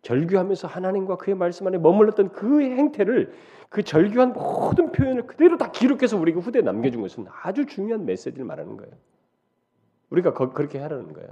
절규하면서 0.03 0.69
하나님과 0.69 1.17
그의 1.17 1.37
말씀 1.37 1.67
안에 1.67 1.79
머물렀던 1.79 2.33
그 2.33 2.61
행태를 2.61 3.33
그 3.69 3.83
절규한 3.83 4.33
모든 4.33 4.93
표현을 4.93 5.27
그대로 5.27 5.57
다 5.57 5.71
기록해서 5.71 6.19
우리가 6.19 6.41
후대에 6.41 6.63
남겨준 6.63 7.01
것은 7.01 7.27
아주 7.43 7.67
중요한 7.67 8.05
메시지를 8.05 8.45
말하는 8.45 8.77
거예요. 8.77 8.93
우리가 10.11 10.35
거, 10.35 10.51
그렇게 10.51 10.79
하라는 10.79 11.13
거예요. 11.13 11.31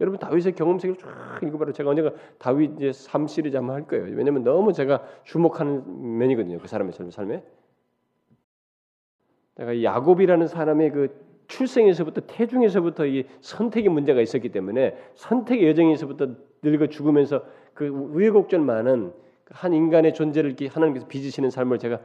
여러분 0.00 0.18
다윗의 0.18 0.52
경험 0.54 0.78
세계를 0.78 1.00
쫙 1.00 1.40
읽어봐라. 1.42 1.72
제가 1.72 1.90
언젠가 1.90 2.12
다윗 2.38 2.76
이제 2.76 2.92
삶 2.92 3.26
시리즈 3.26 3.56
한번 3.56 3.74
할 3.74 3.86
거예요. 3.86 4.04
왜냐하면 4.04 4.44
너무 4.44 4.72
제가 4.72 5.02
주목하는 5.24 6.18
면이거든요. 6.18 6.58
그 6.58 6.68
사람의 6.68 6.92
삶에. 6.92 7.42
내가 9.56 9.82
야곱이라는 9.82 10.46
사람의 10.46 10.92
그 10.92 11.26
출생에서부터 11.48 12.20
태중에서부터 12.26 13.06
이 13.06 13.26
선택의 13.40 13.88
문제가 13.88 14.20
있었기 14.20 14.50
때문에 14.50 14.96
선택의 15.14 15.68
여정에서부터 15.68 16.36
늙어 16.62 16.86
죽으면서 16.88 17.44
그 17.74 17.86
우여곡절 17.86 18.60
많은 18.60 19.12
한 19.50 19.72
인간의 19.72 20.14
존재를 20.14 20.56
하나님께서 20.68 21.06
빚으시는 21.06 21.50
삶을 21.50 21.78
제가 21.78 22.00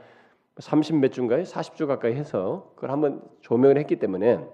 30몇 0.55 1.11
주인가요? 1.11 1.43
40주 1.43 1.87
가까이 1.87 2.13
해서 2.13 2.71
그걸 2.75 2.91
한번 2.91 3.21
조명을 3.41 3.77
했기 3.77 3.97
때문에 3.97 4.45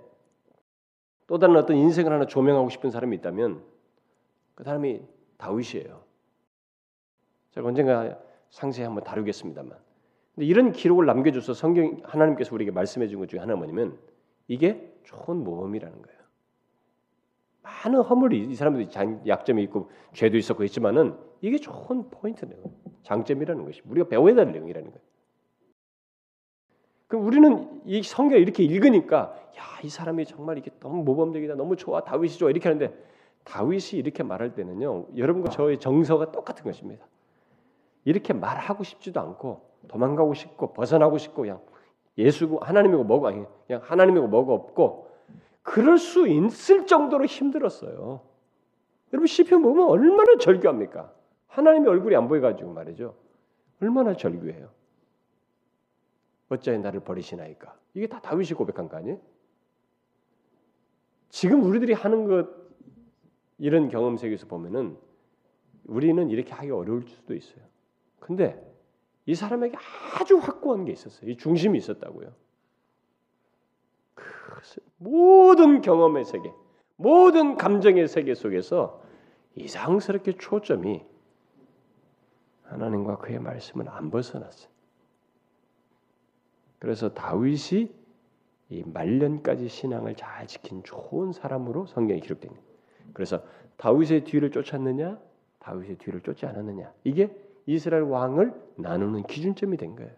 또 1.28 1.38
다른 1.38 1.56
어떤 1.58 1.76
인생을 1.76 2.12
하나 2.12 2.26
조명하고 2.26 2.70
싶은 2.70 2.90
사람이 2.90 3.16
있다면 3.18 3.62
그 4.56 4.64
사람이 4.64 5.02
다윗이에요. 5.38 6.02
제가 7.52 7.68
언젠가 7.68 8.18
상세히 8.50 8.86
한번 8.86 9.04
다루겠습니다만. 9.04 9.78
근데 10.36 10.46
이런 10.46 10.72
기록을 10.72 11.06
남겨줘서 11.06 11.54
성경 11.54 12.00
하나님께서 12.04 12.56
우리에게 12.56 12.72
말씀해 12.72 13.08
준 13.08 13.20
것 13.20 13.30
중에 13.30 13.40
하나 13.40 13.56
뭐냐면 13.56 13.98
이게 14.48 14.94
좋은 15.04 15.44
모험이라는 15.44 16.02
거예요. 16.02 16.19
많은 17.70 18.02
허물이 18.02 18.48
이 18.50 18.56
사람들이 18.56 18.90
약점이 19.28 19.64
있고 19.64 19.90
죄도 20.14 20.38
있었고 20.38 20.64
있지만은 20.64 21.16
이게 21.42 21.58
좋은 21.58 22.10
포인트네요. 22.10 22.60
장점이라는 23.04 23.66
것이 23.66 23.82
우리가 23.86 24.10
배워야 24.10 24.36
될 24.36 24.52
내용이라는 24.52 24.90
거예요. 24.90 25.02
그럼 27.08 27.26
우리는 27.26 27.82
이 27.86 28.04
성경을 28.04 28.42
이렇게 28.42 28.64
읽으니까 28.64 29.36
야, 29.58 29.64
이 29.84 29.90
사람이 29.90 30.26
정말 30.26 30.58
이게 30.58 30.70
너무 30.80 31.04
모범적이다. 31.04 31.56
너무 31.56 31.76
좋아. 31.76 32.04
다윗이 32.04 32.34
좋아. 32.34 32.50
이렇게 32.50 32.70
하는데 32.70 32.94
다윗이 33.46 33.94
이렇게 33.94 34.22
말할 34.22 34.54
때는요. 34.54 35.08
여러분과 35.16 35.50
저의 35.50 35.80
정서가 35.80 36.32
똑같은 36.32 36.64
것입니다. 36.64 37.08
이렇게 38.06 38.34
말하고 38.34 38.84
싶지도 38.84 39.20
않고 39.20 39.62
도망가고 39.88 40.34
싶고 40.34 40.74
벗어나고 40.74 41.18
싶고 41.18 41.42
그냥 41.44 41.62
예수고 42.18 42.60
하나님이고 42.60 43.04
뭐가 43.06 43.30
아니 43.30 43.46
그냥 43.66 43.82
하나님이고 43.84 44.28
뭐가 44.28 44.54
없고 44.54 45.09
그럴 45.70 46.00
수 46.00 46.28
있을 46.28 46.88
정도로 46.88 47.26
힘들었어요. 47.26 48.22
여러분 49.14 49.28
시편 49.28 49.62
보면 49.62 49.88
얼마나 49.88 50.36
절규합니까? 50.40 51.14
하나님의 51.48 51.90
얼굴이 51.90 52.16
안 52.16 52.28
보여가지고 52.28 52.74
말이죠. 52.74 53.16
얼마나 53.80 54.16
절규해요. 54.16 54.72
어찌하여 56.50 56.80
나를 56.82 57.02
버리시나이까? 57.02 57.78
이게 57.94 58.08
다 58.08 58.20
다윗이 58.20 58.54
고백한 58.54 58.90
거 58.90 58.98
아니에요? 58.98 59.20
지금 61.30 61.64
우리들이 61.64 61.94
하는 61.94 62.26
것 62.26 62.50
이런 63.60 63.90
경험 63.90 64.18
세계에서 64.18 64.48
보면은 64.48 64.98
우리는 65.86 66.32
이렇게 66.32 66.52
하기 66.52 66.72
어려울 66.72 67.08
수도 67.08 67.36
있어요. 67.36 67.64
근데 68.20 68.60
이 69.28 69.36
사람에게 69.36 69.78
아주 70.20 70.38
확고한 70.38 70.86
게 70.86 70.92
있었어요. 70.94 71.30
이 71.30 71.38
중심이 71.38 71.78
있었다고요. 71.78 72.34
그 75.00 75.04
모든 75.04 75.82
경험의 75.82 76.26
세계, 76.26 76.52
모든 76.96 77.56
감정의 77.56 78.08
세계 78.08 78.36
속에서 78.36 79.02
이상스럽게 79.56 80.34
초점이 80.34 81.04
하나님과 82.64 83.18
그의 83.18 83.40
말씀을 83.40 83.90
안 83.90 84.12
벗어났어요. 84.12 84.70
그래서 86.78 87.14
다윗이 87.14 87.92
이 88.70 88.84
말년까지 88.86 89.68
신앙을 89.68 90.16
잘 90.16 90.46
지킨 90.48 90.84
좋은 90.84 91.32
사람으로 91.32 91.88
성경에 91.88 92.20
기록됩니다. 92.20 92.62
그래서 93.14 93.42
다윗의 93.78 94.26
뒤를 94.26 94.52
쫓았느냐, 94.52 95.20
다윗의 95.60 95.98
뒤를 95.98 96.22
쫓지 96.22 96.46
않았느냐. 96.46 96.94
이게 97.04 97.36
이스라엘 97.66 98.04
왕을 98.04 98.54
나누는 98.76 99.24
기준점이 99.24 99.78
된 99.78 99.96
거예요. 99.96 100.12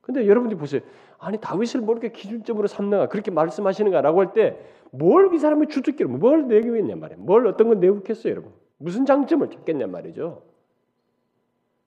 근데 0.00 0.26
여러분들이 0.26 0.58
보세요. 0.58 0.82
아니 1.24 1.38
다윗을 1.38 1.80
뭐 1.80 1.94
이렇게 1.94 2.10
기준점으로 2.12 2.66
삼는가 2.68 3.08
그렇게 3.08 3.30
말씀하시는가라고 3.30 4.20
할 4.20 4.32
때 4.32 4.56
뭘 4.92 5.34
이 5.34 5.38
사람이 5.40 5.68
주특기로 5.68 6.08
뭘 6.08 6.46
내기겠냐 6.46 6.94
말이에요. 6.96 7.20
뭘 7.22 7.46
어떤 7.48 7.68
건 7.68 7.80
내겠어요, 7.80 8.30
여러분? 8.30 8.52
무슨 8.78 9.04
장점을 9.06 9.48
찾겠냐 9.50 9.88
말이죠. 9.88 10.42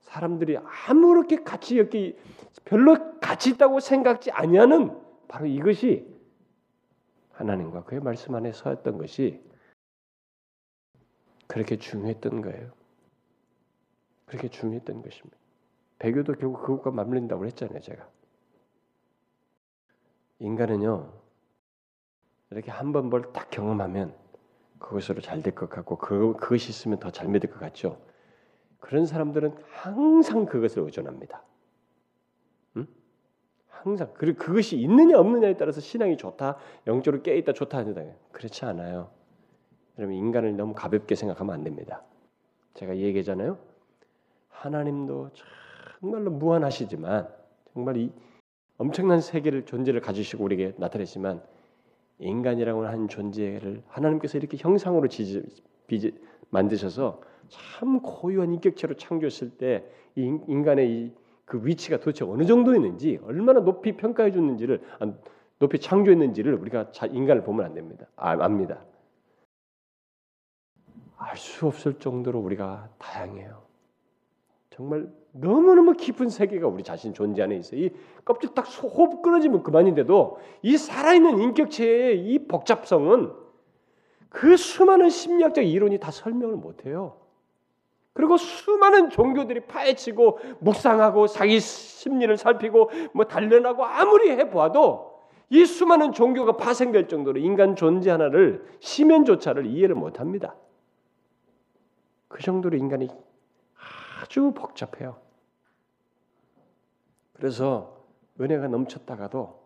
사람들이 0.01 0.57
아무렇게 0.89 1.37
가치 1.43 1.77
여기 1.79 2.17
별로 2.65 2.97
가치 3.21 3.51
있다고 3.51 3.79
생각지 3.79 4.31
아니하는 4.31 4.91
바로 5.27 5.45
이것이 5.45 6.05
하나님과 7.31 7.83
그의 7.83 8.01
말씀 8.01 8.35
안에 8.35 8.51
서였던 8.51 8.97
것이 8.97 9.41
그렇게 11.47 11.77
중요했던 11.77 12.41
거예요. 12.41 12.71
그렇게 14.25 14.49
중요했던 14.49 15.01
것입니다. 15.01 15.37
배교도 15.99 16.33
결국 16.33 16.61
그것과 16.61 16.91
맞물린다고 16.91 17.45
했잖아요, 17.45 17.79
제가. 17.79 18.05
인간은요, 20.39 21.11
이렇게 22.51 22.71
한 22.71 22.91
번 22.91 23.09
뭘 23.09 23.33
딱 23.33 23.49
경험하면 23.49 24.13
그것으로 24.79 25.21
잘 25.21 25.41
될 25.41 25.55
것 25.55 25.69
같고 25.69 25.97
그, 25.97 26.33
그것이 26.33 26.69
있으면 26.69 26.99
더 26.99 27.11
잘 27.11 27.27
믿을 27.27 27.49
것 27.49 27.59
같죠. 27.59 27.99
그런 28.79 29.05
사람들은 29.05 29.55
항상 29.71 30.45
그것을 30.45 30.83
의존합니다. 30.83 31.41
응? 32.77 32.87
항상 33.69 34.13
그리고 34.15 34.37
그것이 34.39 34.77
있느냐 34.79 35.17
없느냐에 35.19 35.57
따라서 35.57 35.81
신앙이 35.81 36.17
좋다, 36.17 36.57
영적으로 36.85 37.23
깨 37.23 37.37
있다 37.37 37.53
좋다 37.53 37.79
아니다 37.79 38.01
그렇지 38.31 38.65
않아요. 38.65 39.09
여러분 39.97 40.15
인간을 40.15 40.55
너무 40.55 40.73
가볍게 40.75 41.15
생각하면 41.15 41.55
안 41.55 41.63
됩니다. 41.63 42.03
제가 42.75 42.97
얘기했잖아요. 42.97 43.57
하나님도 44.49 45.31
정말로 45.99 46.29
무한하시지만 46.31 47.27
정말 47.73 47.97
이 47.97 48.11
엄청난 48.77 49.21
세계를 49.21 49.65
존재를 49.65 50.01
가지시고 50.01 50.43
우리에게 50.43 50.73
나타내지만 50.77 51.41
인간이라고 52.19 52.85
하는 52.85 53.07
존재를 53.07 53.83
하나님께서 53.87 54.37
이렇게 54.37 54.57
형상으로 54.57 55.07
지지, 55.07 55.43
비지, 55.87 56.13
만드셔서 56.49 57.21
참 57.49 58.01
고유한 58.01 58.53
인격체로 58.53 58.95
창조했을 58.95 59.51
때 59.51 59.85
이 60.15 60.39
인간의 60.47 60.91
이 60.91 61.27
그 61.47 61.65
위치가 61.65 61.97
도대체 61.97 62.25
어느 62.25 62.45
정도 62.45 62.75
있는지 62.75 63.19
얼마나 63.23 63.61
높이 63.61 63.95
평가해 63.95 64.31
줬는지를 64.31 64.81
높이 65.59 65.79
창조했는지를 65.79 66.53
우리가 66.55 66.91
인간을 67.09 67.43
보면 67.45 67.65
안 67.65 67.73
됩니다. 67.73 68.05
아, 68.17 68.31
압니다. 68.31 68.83
알 71.15 71.37
수 71.37 71.67
없을 71.67 71.99
정도로 71.99 72.39
우리가 72.39 72.89
다양해요. 72.99 73.63
정말 74.71 75.09
너무너무 75.39 75.93
깊은 75.93 76.29
세계가 76.29 76.67
우리 76.67 76.83
자신 76.83 77.13
존재 77.13 77.43
안에 77.43 77.55
있어요. 77.57 77.79
이 77.79 77.89
껍질 78.25 78.53
딱 78.53 78.63
호흡 78.63 79.21
끊어지면 79.21 79.63
그만인데도 79.63 80.39
이 80.61 80.77
살아있는 80.77 81.39
인격체의 81.39 82.25
이 82.25 82.47
복잡성은 82.47 83.31
그 84.29 84.57
수많은 84.57 85.09
심리학적 85.09 85.65
이론이 85.65 85.99
다 85.99 86.11
설명을 86.11 86.55
못해요. 86.55 87.17
그리고 88.13 88.37
수많은 88.37 89.11
종교들이 89.11 89.61
파헤치고 89.61 90.39
묵상하고 90.59 91.27
자기 91.27 91.59
심리를 91.59 92.35
살피고 92.35 92.89
뭐 93.13 93.25
단련하고 93.25 93.85
아무리 93.85 94.31
해보아도 94.31 95.17
이 95.49 95.65
수많은 95.65 96.13
종교가 96.13 96.57
파생될 96.57 97.07
정도로 97.07 97.39
인간 97.39 97.75
존재 97.75 98.09
하나를 98.09 98.65
시면조차를 98.79 99.67
이해를 99.67 99.95
못합니다. 99.95 100.55
그 102.27 102.41
정도로 102.41 102.75
인간이 102.75 103.07
아주 104.21 104.51
복잡해요. 104.51 105.26
그래서 107.37 108.05
은혜가 108.39 108.67
넘쳤다가도 108.67 109.59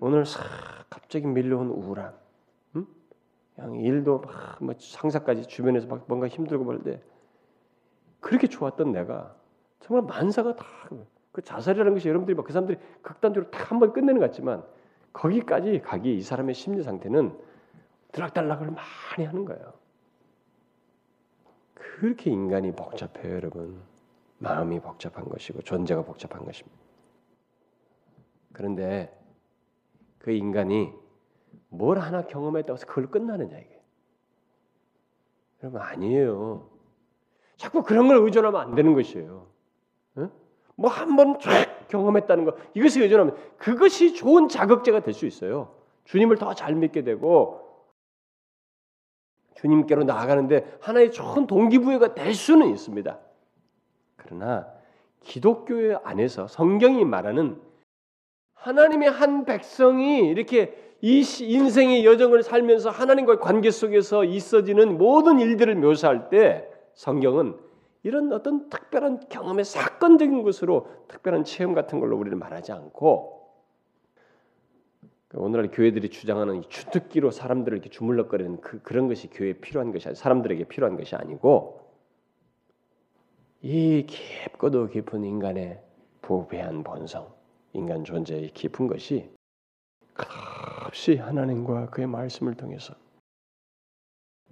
오늘 0.00 0.26
싹 0.26 0.42
갑자기 0.88 1.26
밀려온 1.26 1.68
우울함, 1.68 2.14
응? 2.76 2.86
그냥 3.54 3.76
일도 3.76 4.20
막뭐 4.60 4.74
상사까지 4.78 5.46
주변에서 5.46 5.86
막 5.86 6.04
뭔가 6.06 6.28
힘들고 6.28 6.64
말때 6.64 7.02
그렇게 8.20 8.46
좋았던 8.46 8.92
내가 8.92 9.34
정말 9.80 10.04
만사가 10.04 10.56
다 10.56 10.64
그 11.32 11.42
자살이라는 11.42 11.94
것이 11.94 12.08
여러분들이 12.08 12.36
막 12.36 12.44
그 12.44 12.52
사람들이 12.52 12.78
극단적으로 13.02 13.50
딱 13.50 13.70
한번 13.70 13.92
끝내는 13.92 14.20
것 14.20 14.26
같지만 14.26 14.64
거기까지 15.12 15.80
가기 15.80 16.16
이 16.16 16.22
사람의 16.22 16.54
심리 16.54 16.82
상태는 16.82 17.36
들락달락을 18.12 18.70
많이 18.70 19.26
하는 19.26 19.44
거예요. 19.44 19.72
그렇게 21.74 22.30
인간이 22.30 22.72
복잡해요, 22.72 23.34
여러분. 23.34 23.80
마음이 24.40 24.80
복잡한 24.80 25.28
것이고 25.28 25.62
존재가 25.62 26.02
복잡한 26.02 26.44
것입니다. 26.44 26.78
그런데 28.52 29.16
그 30.18 30.32
인간이 30.32 30.92
뭘 31.68 31.98
하나 31.98 32.26
경험했다고 32.26 32.74
해서 32.76 32.86
그걸 32.86 33.10
끝나느냐 33.10 33.56
이게. 33.56 33.80
여러분 35.62 35.80
아니에요. 35.82 36.68
자꾸 37.56 37.82
그런 37.82 38.08
걸 38.08 38.16
의존하면 38.16 38.60
안 38.60 38.74
되는 38.74 38.94
것이에요. 38.94 39.46
뭐한 40.76 41.14
번 41.16 41.38
쫙 41.38 41.88
경험했다는 41.88 42.46
거 42.46 42.56
이것을 42.72 43.02
의존하면 43.02 43.36
그것이 43.58 44.14
좋은 44.14 44.48
자극제가 44.48 45.00
될 45.00 45.12
수 45.12 45.26
있어요. 45.26 45.74
주님을 46.04 46.38
더 46.38 46.54
잘 46.54 46.74
믿게 46.74 47.04
되고 47.04 47.60
주님께로 49.56 50.04
나아가는데 50.04 50.78
하나의 50.80 51.12
좋은 51.12 51.46
동기부여가 51.46 52.14
될 52.14 52.32
수는 52.32 52.70
있습니다. 52.70 53.20
그러나 54.30 54.66
기독교 55.24 55.98
안에서 56.04 56.46
성경이 56.46 57.04
말하는 57.04 57.60
하나님의 58.54 59.10
한 59.10 59.44
백성이 59.44 60.28
이렇게 60.28 60.76
이 61.02 61.24
인생의 61.40 62.04
여정을 62.04 62.42
살면서 62.42 62.90
하나님과의 62.90 63.40
관계 63.40 63.70
속에서 63.70 64.24
있어지는 64.24 64.98
모든 64.98 65.40
일들을 65.40 65.74
묘사할 65.74 66.28
때 66.28 66.68
성경은 66.94 67.56
이런 68.02 68.32
어떤 68.32 68.70
특별한 68.70 69.28
경험의 69.28 69.64
사건적인 69.64 70.42
것으로 70.42 70.88
특별한 71.08 71.44
체험 71.44 71.74
같은 71.74 72.00
걸로 72.00 72.16
우리를 72.16 72.36
말하지 72.38 72.72
않고 72.72 73.40
그 75.28 75.38
오늘날 75.38 75.70
교회들이 75.70 76.10
주장하는 76.10 76.62
주특기로 76.68 77.30
사람들을 77.30 77.78
이렇게 77.78 77.90
주물럭거리는 77.90 78.60
그, 78.60 78.80
그런 78.82 79.08
것이 79.08 79.28
교회에 79.28 79.54
필요한 79.54 79.92
것이 79.92 80.08
아니 80.08 80.16
사람들에게 80.16 80.64
필요한 80.64 80.96
것이 80.96 81.16
아니고 81.16 81.89
이 83.62 84.06
깊고도 84.06 84.88
깊은 84.88 85.22
인간의 85.22 85.82
부배한 86.22 86.82
본성, 86.82 87.30
인간 87.74 88.04
존재의 88.04 88.52
깊은 88.52 88.86
것이 88.86 89.30
없이 90.86 91.16
하나님과 91.16 91.90
그의 91.90 92.06
말씀을 92.06 92.54
통해서 92.54 92.94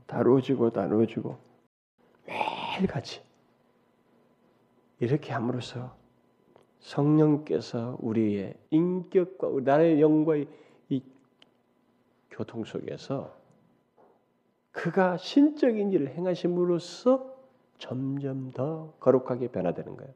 다루어지고 0.06 0.70
다루어지고 0.70 1.38
매일같이 2.26 3.22
이렇게 5.00 5.32
함으로써 5.32 5.96
성령께서 6.80 7.96
우리의 8.00 8.54
인격과 8.70 9.48
나의 9.62 10.02
영과의 10.02 10.46
교통 12.30 12.64
속에서 12.64 13.34
그가 14.70 15.16
신적인 15.16 15.92
일을 15.92 16.10
행하심으로써 16.10 17.37
점점 17.78 18.50
더 18.52 18.92
거룩하게 19.00 19.48
변화되는 19.48 19.96
거예요. 19.96 20.12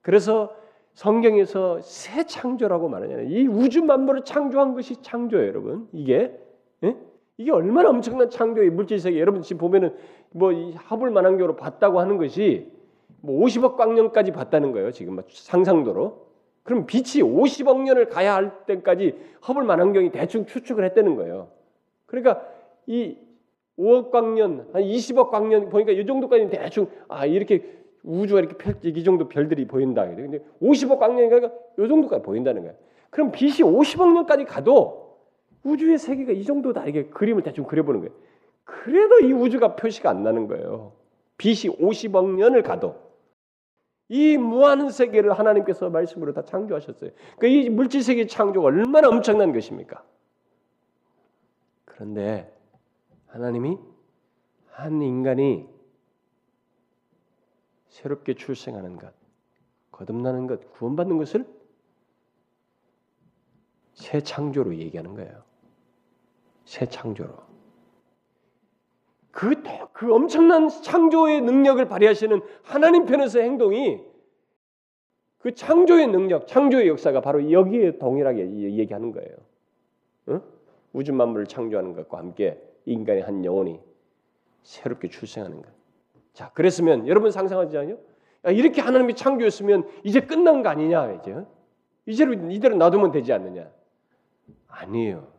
그래서 0.00 0.54
성경에서 0.92 1.80
새 1.80 2.24
창조라고 2.24 2.88
말하잖아요. 2.88 3.26
이 3.28 3.46
우주 3.48 3.82
만물을 3.82 4.24
창조한 4.24 4.74
것이 4.74 5.02
창조예요, 5.02 5.48
여러분. 5.48 5.88
이게 5.92 6.38
예? 6.84 6.96
이게 7.36 7.50
얼마나 7.50 7.90
엄청난 7.90 8.30
창조의 8.30 8.70
물질 8.70 8.98
세계. 9.00 9.18
여러분 9.18 9.42
지금 9.42 9.58
보면은 9.58 9.96
뭐이 10.30 10.74
하블 10.74 11.10
만환경으로 11.10 11.56
봤다고 11.56 11.98
하는 11.98 12.16
것이 12.16 12.70
뭐 13.20 13.44
50억 13.44 13.76
광년까지 13.76 14.32
봤다는 14.32 14.72
거예요. 14.72 14.92
지금 14.92 15.20
상상도로. 15.28 16.24
그럼 16.62 16.86
빛이 16.86 17.22
50억 17.22 17.82
년을 17.82 18.08
가야 18.08 18.34
할 18.34 18.64
때까지 18.66 19.18
허블 19.48 19.64
만환경이 19.64 20.12
대충 20.12 20.46
추측을 20.46 20.84
했다는 20.84 21.16
거예요. 21.16 21.48
그러니까 22.06 22.46
이 22.86 23.16
5억 23.78 24.10
광년, 24.10 24.68
한 24.72 24.82
20억 24.82 25.30
광년 25.30 25.68
보니까 25.68 25.92
이 25.92 26.06
정도까지 26.06 26.48
대충 26.48 26.86
아 27.08 27.26
이렇게 27.26 27.84
우주가 28.02 28.40
이렇게 28.40 28.56
펼, 28.56 28.76
이 28.82 29.04
정도 29.04 29.28
별들이 29.28 29.66
보인다. 29.66 30.06
근데 30.06 30.40
50억 30.62 30.98
광년이니까 30.98 31.50
이 31.78 31.88
정도까지 31.88 32.22
보인다는 32.22 32.62
거예요. 32.62 32.76
그럼 33.10 33.32
빛이 33.32 33.58
50억 33.58 34.12
년까지 34.12 34.44
가도 34.44 35.18
우주의 35.64 35.98
세계가 35.98 36.32
이 36.32 36.44
정도다 36.44 36.86
이게 36.86 37.06
그림을 37.06 37.42
대충 37.42 37.64
그려보는 37.64 38.00
거예요. 38.00 38.14
그래도 38.64 39.20
이 39.20 39.32
우주가 39.32 39.76
표시가 39.76 40.10
안 40.10 40.22
나는 40.22 40.46
거예요. 40.46 40.92
빛이 41.38 41.74
50억 41.76 42.36
년을 42.36 42.62
가도 42.62 42.96
이 44.08 44.36
무한 44.36 44.90
세계를 44.90 45.32
하나님께서 45.32 45.90
말씀으로 45.90 46.32
다 46.32 46.44
창조하셨어요. 46.44 47.10
그러니까 47.38 47.46
이 47.48 47.70
물질 47.70 48.02
세계 48.02 48.26
창조가 48.26 48.66
얼마나 48.66 49.08
엄청난 49.08 49.52
것입니까? 49.52 50.04
그런데 51.86 52.53
하나님이 53.34 53.76
한 54.70 55.02
인간이 55.02 55.68
새롭게 57.88 58.34
출생하는 58.34 58.96
것, 58.96 59.12
거듭나는 59.90 60.46
것, 60.46 60.72
구원받는 60.72 61.18
것을 61.18 61.44
새 63.94 64.20
창조로 64.20 64.76
얘기하는 64.76 65.14
거예요. 65.14 65.42
새 66.64 66.86
창조로. 66.86 67.34
그 69.32 69.50
그 69.92 70.14
엄청난 70.14 70.68
창조의 70.68 71.40
능력을 71.40 71.84
발휘하시는 71.88 72.40
하나님 72.62 73.04
편에서의 73.04 73.44
행동이 73.46 74.00
그 75.38 75.54
창조의 75.54 76.06
능력, 76.06 76.46
창조의 76.46 76.86
역사가 76.86 77.20
바로 77.20 77.50
여기에 77.50 77.98
동일하게 77.98 78.48
얘기하는 78.78 79.10
거예요. 79.10 79.36
응? 80.28 80.42
우주 80.92 81.12
만물을 81.12 81.46
창조하는 81.46 81.94
것과 81.94 82.18
함께 82.18 82.73
인간의 82.86 83.22
한 83.22 83.44
영혼이 83.44 83.80
새롭게 84.62 85.08
출생하는 85.08 85.62
것. 85.62 85.70
자, 86.32 86.50
그랬으면 86.52 87.06
여러분 87.06 87.30
상상하지 87.30 87.78
않요? 87.78 87.98
이렇게 88.52 88.80
하나님이 88.80 89.14
창조했으면 89.14 89.88
이제 90.02 90.20
끝난 90.20 90.62
거 90.62 90.68
아니냐 90.68 91.12
이제 91.12 91.44
이제로 92.06 92.34
이대로 92.50 92.76
놔두면 92.76 93.12
되지 93.12 93.32
않느냐? 93.32 93.70
아니에요. 94.68 95.32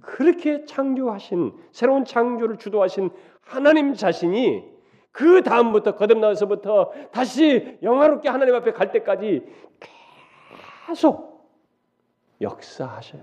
그렇게 0.00 0.64
창조하신 0.64 1.52
새로운 1.70 2.04
창조를 2.04 2.58
주도하신 2.58 3.10
하나님 3.40 3.94
자신이 3.94 4.70
그 5.12 5.42
다음부터 5.42 5.94
거듭나서부터 5.96 6.92
다시 7.12 7.78
영화롭게 7.82 8.28
하나님 8.28 8.54
앞에 8.56 8.72
갈 8.72 8.90
때까지 8.92 9.46
계속 10.86 11.48
역사하셔요. 12.40 13.22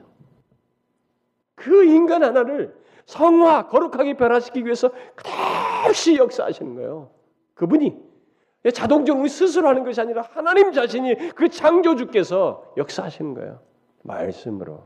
그 1.56 1.84
인간 1.84 2.24
하나를 2.24 2.80
성화 3.10 3.70
거룩하게 3.70 4.14
변화시키기 4.14 4.66
위해서 4.66 4.92
끝없이 5.16 6.16
역사하시는 6.18 6.76
거예요. 6.76 7.10
그분이 7.56 7.98
자동적으로 8.72 9.28
스스로 9.28 9.68
하는 9.68 9.84
것이 9.84 10.00
아니라 10.00 10.22
하나님 10.30 10.72
자신이 10.72 11.16
그 11.34 11.50
창조주께서 11.50 12.74
역사하시는 12.78 13.34
거예요. 13.34 13.62
말씀으로. 14.04 14.84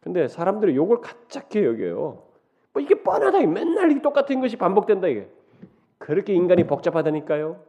근데 0.00 0.28
사람들이 0.28 0.76
요걸 0.76 1.00
가짜게 1.00 1.64
여겨요. 1.64 2.22
뭐 2.74 2.82
이게 2.82 3.02
뻔하다. 3.02 3.46
맨날 3.46 3.90
이 3.90 4.02
똑같은 4.02 4.42
것이 4.42 4.56
반복된다 4.56 5.06
이게. 5.08 5.30
그렇게 5.96 6.34
인간이 6.34 6.66
복잡하다니까요. 6.66 7.62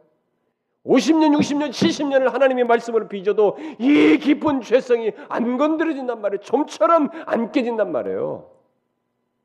50년, 0.84 1.38
60년, 1.38 1.70
70년을 1.70 2.30
하나님의 2.30 2.64
말씀을 2.64 3.08
빚어도 3.08 3.56
이 3.78 4.18
깊은 4.18 4.60
죄성이 4.60 5.12
안 5.30 5.56
건드려진단 5.56 6.20
말이에요. 6.20 6.40
좀처럼 6.42 7.08
안 7.24 7.50
깨진단 7.50 7.90
말이에요. 7.90 8.53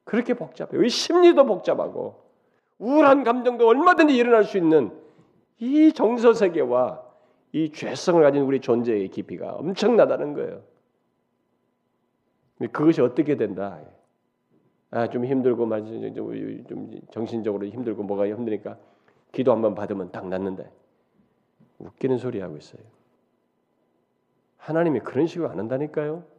그렇게 0.10 0.34
복잡해요. 0.34 0.84
이 0.84 0.90
심리도 0.90 1.46
복잡하고 1.46 2.16
우울한 2.80 3.24
감정도 3.24 3.68
얼마든지 3.68 4.16
일어날 4.16 4.44
수 4.44 4.58
있는 4.58 4.92
이 5.60 5.94
정서 5.94 6.34
세계와 6.34 7.04
이 7.52 7.72
죄성을 7.72 8.20
가진 8.24 8.42
우리 8.42 8.60
존재의 8.60 9.10
깊이가 9.10 9.54
엄청나다는 9.54 10.34
거예요. 10.34 10.64
그것이 12.72 13.02
어떻게 13.02 13.38
된다? 13.38 13.80
아, 14.90 15.08
좀 15.10 15.26
힘들고. 15.26 15.70
좀 16.68 17.02
정신적으로 17.12 17.68
힘들고 17.68 18.02
뭐가 18.02 18.28
힘드니까 18.30 18.80
기도 19.32 19.52
한번 19.52 19.76
받으면 19.76 20.12
딱 20.12 20.28
낫는데 20.28 20.72
웃기는 21.78 22.18
소리 22.18 22.40
하고 22.40 22.58
있어요. 22.58 22.82
하나님이 24.58 25.02
그런 25.02 25.28
식으로 25.28 25.52
안 25.52 25.60
한다니까요. 25.60 26.39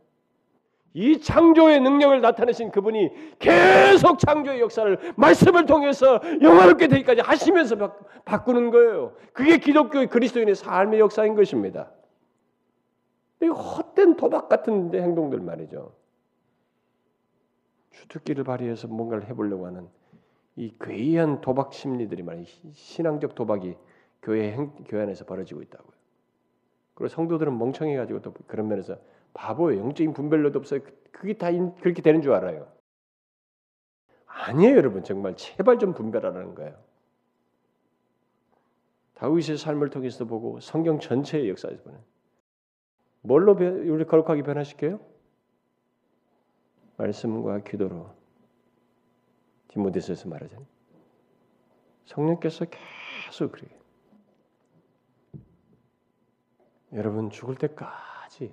이 0.92 1.20
창조의 1.20 1.81
능력을 1.81 2.20
나타내신 2.20 2.70
그분이 2.70 3.38
계속 3.38 4.18
창조의 4.18 4.61
역사를 4.61 4.98
말씀을 5.16 5.66
통해서 5.66 6.20
영화롭게 6.42 6.88
되기까지 6.88 7.20
하시면서 7.20 7.76
바, 8.24 8.42
꾸는 8.42 8.70
거예요. 8.70 9.14
그게 9.33 9.59
기독교의 9.59 10.09
그리스도인의 10.09 10.57
삶의 10.57 10.98
역사인 10.98 11.37
것입니다. 11.37 11.92
이 13.40 13.46
헛된 13.46 14.16
도박 14.16 14.48
같은 14.48 14.92
행동들 14.92 15.40
말이죠. 15.40 15.94
주특기를 17.90 18.44
발휘해서 18.44 18.88
뭔가를 18.88 19.29
해보려고 19.29 19.66
하는 19.66 19.88
이 20.57 20.74
괴이한 20.81 21.40
도박 21.40 21.72
심리들이 21.72 22.22
말이에요. 22.22 22.46
신앙적 22.72 23.35
도박이 23.35 23.76
교회 24.22 24.53
행, 24.53 24.72
교회 24.87 25.03
안에서 25.03 25.24
벌어지고 25.24 25.62
있다고요. 25.62 25.92
그리고 26.94 27.09
성도들은 27.09 27.57
멍청해가지고 27.57 28.20
또 28.22 28.35
그런 28.46 28.68
면에서 28.68 28.98
바보예요. 29.35 29.81
영적인 29.81 30.12
분별로도 30.12 30.59
없어요. 30.59 30.81
그게 31.12 31.35
다 31.35 31.51
그렇게 31.81 32.03
되는 32.03 32.23
줄 32.23 32.33
알아요. 32.33 32.71
아니에요, 34.27 34.77
여러분. 34.77 35.05
정말 35.05 35.37
제발 35.37 35.79
좀 35.79 35.93
분별하라는 35.93 36.55
거예요. 36.55 36.77
다윗의 39.14 39.59
삶을 39.59 39.90
통해서 39.90 40.25
보고 40.25 40.61
성경 40.61 40.99
전체의 40.99 41.51
역사에서 41.51 41.83
보는 41.83 41.99
뭘로 43.21 43.53
우리 43.53 44.05
거룩하게 44.07 44.43
변화시켜요? 44.43 44.99
말씀과 46.97 47.61
기도로 47.61 48.14
디모데서에서 49.69 50.29
말하잖아요. 50.29 50.66
성령께서 52.07 52.64
계속 53.27 53.53
그래요. 53.53 53.71
여러분 56.93 57.31
죽을 57.31 57.55
때까지 57.57 58.53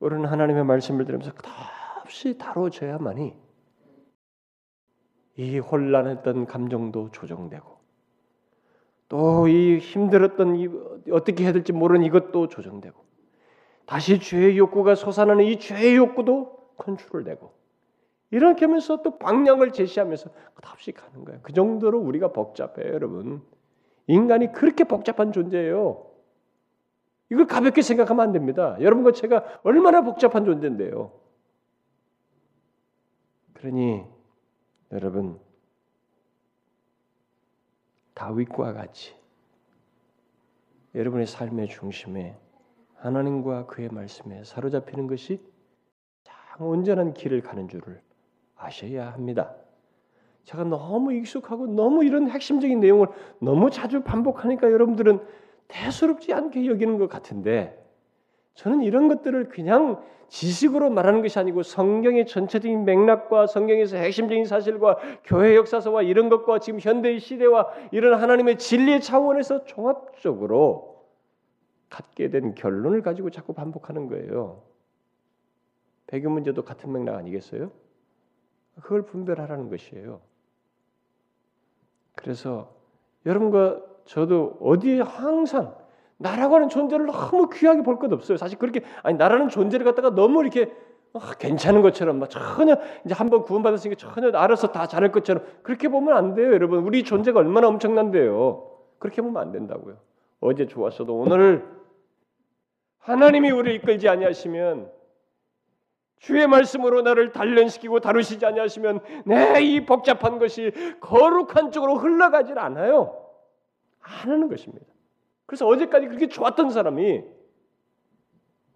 우리는 0.00 0.24
하나님의 0.24 0.64
말씀을 0.64 1.04
들으면서 1.04 1.32
끝없이 1.34 2.36
다뤄져야만이 2.38 3.34
이 5.36 5.58
혼란했던 5.58 6.46
감정도 6.46 7.10
조정되고 7.10 7.78
또 9.08 9.48
이 9.48 9.78
힘들었던 9.78 10.56
이 10.56 10.68
어떻게 11.10 11.44
해야 11.44 11.52
될지 11.52 11.72
모르는 11.72 12.04
이것도 12.04 12.48
조정되고 12.48 13.04
다시 13.86 14.20
죄의 14.20 14.56
욕구가 14.56 14.94
솟아나는 14.94 15.44
이 15.44 15.58
죄의 15.58 15.96
욕구도 15.96 16.56
컨트롤되고 16.76 17.52
이렇게 18.30 18.66
하면서 18.66 19.02
또 19.02 19.18
방향을 19.18 19.72
제시하면서 19.72 20.30
끝없이 20.54 20.92
가는 20.92 21.24
거예요. 21.24 21.40
그 21.42 21.52
정도로 21.52 21.98
우리가 21.98 22.28
복잡해요, 22.32 22.94
여러분. 22.94 23.42
인간이 24.06 24.52
그렇게 24.52 24.84
복잡한 24.84 25.32
존재예요. 25.32 26.06
이걸 27.30 27.46
가볍게 27.46 27.80
생각하면 27.80 28.26
안 28.26 28.32
됩니다. 28.32 28.76
여러분과 28.80 29.12
제가 29.12 29.60
얼마나 29.62 30.02
복잡한 30.02 30.44
존재인데요. 30.44 31.12
그러니 33.54 34.04
여러분 34.92 35.38
다윗과 38.14 38.72
같이 38.72 39.14
여러분의 40.94 41.26
삶의 41.26 41.68
중심에 41.68 42.36
하나님과 42.96 43.66
그의 43.66 43.88
말씀에 43.90 44.42
사로잡히는 44.44 45.06
것이 45.06 45.40
참 46.24 46.66
온전한 46.66 47.14
길을 47.14 47.42
가는 47.42 47.68
줄을 47.68 48.02
아셔야 48.56 49.12
합니다. 49.12 49.54
제가 50.44 50.64
너무 50.64 51.12
익숙하고 51.12 51.66
너무 51.68 52.04
이런 52.04 52.28
핵심적인 52.28 52.80
내용을 52.80 53.06
너무 53.40 53.70
자주 53.70 54.02
반복하니까 54.02 54.72
여러분들은 54.72 55.20
대수롭지 55.70 56.32
않게 56.32 56.66
여기는 56.66 56.98
것 56.98 57.08
같은데 57.08 57.76
저는 58.54 58.82
이런 58.82 59.08
것들을 59.08 59.48
그냥 59.48 60.02
지식으로 60.28 60.90
말하는 60.90 61.22
것이 61.22 61.38
아니고 61.38 61.62
성경의 61.62 62.26
전체적인 62.26 62.84
맥락과 62.84 63.46
성경에서 63.48 63.96
핵심적인 63.96 64.44
사실과 64.44 64.96
교회 65.24 65.56
역사서와 65.56 66.02
이런 66.02 66.28
것과 66.28 66.60
지금 66.60 66.78
현대의 66.78 67.18
시대와 67.18 67.68
이런 67.90 68.20
하나님의 68.20 68.58
진리의 68.58 69.00
차원에서 69.00 69.64
종합적으로 69.64 71.04
갖게 71.88 72.30
된 72.30 72.54
결론을 72.54 73.02
가지고 73.02 73.30
자꾸 73.30 73.52
반복하는 73.52 74.06
거예요. 74.08 74.62
배경 76.06 76.32
문제도 76.32 76.62
같은 76.62 76.92
맥락 76.92 77.16
아니겠어요? 77.16 77.72
그걸 78.80 79.02
분별하라는 79.02 79.68
것이에요. 79.68 80.20
그래서 82.14 82.72
여러분과 83.26 83.82
저도 84.10 84.56
어디에 84.60 85.00
항상 85.02 85.72
나라고 86.18 86.56
하는 86.56 86.68
존재를 86.68 87.06
너무 87.06 87.48
귀하게 87.48 87.82
볼 87.82 87.96
것 87.98 88.12
없어요. 88.12 88.36
사실 88.36 88.58
그렇게 88.58 88.80
아니 89.04 89.16
나라는 89.16 89.48
존재를 89.48 89.84
갖다가 89.84 90.10
너무 90.10 90.40
이렇게 90.42 90.72
아, 91.12 91.32
괜찮은 91.38 91.80
것처럼 91.80 92.18
막 92.18 92.28
전혀 92.28 92.76
이제 93.04 93.14
한번 93.14 93.42
구원받았으니까 93.42 93.96
전혀 93.96 94.36
알아서 94.36 94.72
다 94.72 94.86
잘할 94.88 95.12
것처럼 95.12 95.44
그렇게 95.62 95.88
보면 95.88 96.16
안 96.16 96.34
돼요, 96.34 96.52
여러분. 96.52 96.80
우리 96.84 97.04
존재가 97.04 97.38
얼마나 97.38 97.68
엄청난데요. 97.68 98.68
그렇게 98.98 99.22
보면 99.22 99.40
안 99.40 99.52
된다고요. 99.52 99.96
어제 100.40 100.66
좋았어도 100.66 101.16
오늘 101.16 101.64
하나님이 102.98 103.50
우리를 103.52 103.76
이끌지 103.78 104.08
아니하시면 104.08 104.90
주의 106.18 106.46
말씀으로 106.48 107.02
나를 107.02 107.30
단련시키고 107.32 108.00
다루시지 108.00 108.44
아니하시면 108.44 109.00
내 109.26 109.60
이 109.60 109.86
복잡한 109.86 110.38
것이 110.40 110.72
거룩한 111.00 111.70
쪽으로 111.70 111.94
흘러가질 111.96 112.58
않아요. 112.58 113.19
안 114.00 114.30
하는 114.30 114.48
것입니다. 114.48 114.86
그래서 115.46 115.66
어제까지 115.66 116.06
그렇게 116.06 116.28
좋았던 116.28 116.70
사람이 116.70 117.24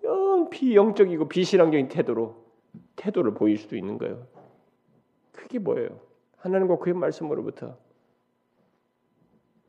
영 0.05 0.51
비영적이고 0.51 1.29
비신앙적인 1.29 1.89
태도로 1.89 2.45
태도를 2.97 3.35
보일 3.35 3.59
수도 3.59 3.77
있는 3.77 3.99
거예요. 3.99 4.27
그게 5.33 5.59
뭐예요? 5.59 6.01
하나님과 6.37 6.79
그의 6.79 6.95
말씀으로부터 6.95 7.79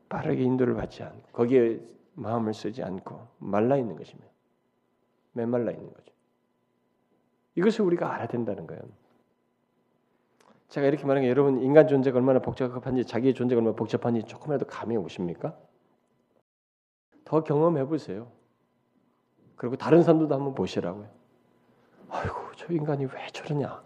빠르게 0.08 0.42
인도를 0.42 0.74
받지 0.74 1.02
않고 1.02 1.28
거기에 1.32 1.80
마음을 2.14 2.54
쓰지 2.54 2.82
않고 2.82 3.28
말라 3.38 3.76
있는 3.76 3.96
것입니다. 3.96 4.30
메말라 5.32 5.72
있는 5.72 5.92
거죠. 5.92 6.12
이것을 7.56 7.84
우리가 7.84 8.12
알아야 8.12 8.28
된다는 8.28 8.66
거예요. 8.66 8.82
제가 10.68 10.86
이렇게 10.86 11.04
말하는 11.04 11.22
게 11.22 11.30
여러분 11.30 11.62
인간 11.62 11.86
존재가 11.88 12.18
얼마나 12.18 12.40
복잡한지 12.40 13.04
자기의 13.04 13.34
존재가 13.34 13.58
얼마나 13.60 13.76
복잡한지 13.76 14.22
조금이라도 14.24 14.66
감이 14.66 14.96
오십니까? 14.96 15.56
더 17.24 17.42
경험해 17.42 17.86
보세요. 17.86 18.30
그리고 19.56 19.76
다른 19.76 20.02
사람들도 20.02 20.34
한번 20.34 20.54
보시라고요. 20.54 21.08
아이고 22.10 22.34
저 22.56 22.72
인간이 22.72 23.04
왜 23.06 23.26
저러냐? 23.32 23.82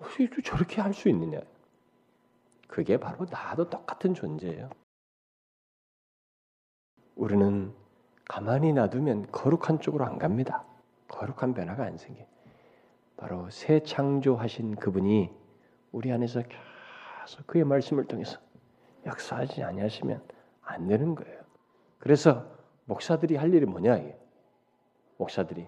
어떻게 0.00 0.42
저렇게 0.42 0.80
할 0.80 0.92
수 0.94 1.08
있느냐? 1.08 1.40
그게 2.68 2.98
바로 2.98 3.26
나도 3.28 3.68
똑같은 3.68 4.14
존재예요. 4.14 4.70
우리는 7.16 7.74
가만히 8.24 8.72
놔두면 8.72 9.32
거룩한 9.32 9.80
쪽으로 9.80 10.04
안 10.04 10.18
갑니다. 10.18 10.64
거룩한 11.08 11.52
변화가 11.52 11.84
안 11.84 11.98
생겨. 11.98 12.29
바로 13.20 13.46
새 13.50 13.80
창조하신 13.80 14.76
그분이 14.76 15.30
우리 15.92 16.10
안에서 16.10 16.40
계속 16.40 17.46
그의 17.46 17.64
말씀을 17.64 18.06
통해서 18.06 18.38
역사하지 19.04 19.62
아니하시면 19.62 20.22
안 20.62 20.86
되는 20.88 21.14
거예요. 21.14 21.38
그래서 21.98 22.46
목사들이 22.86 23.36
할 23.36 23.52
일이 23.52 23.66
뭐냐 23.66 23.96
이게. 23.98 24.16
목사들이 25.18 25.66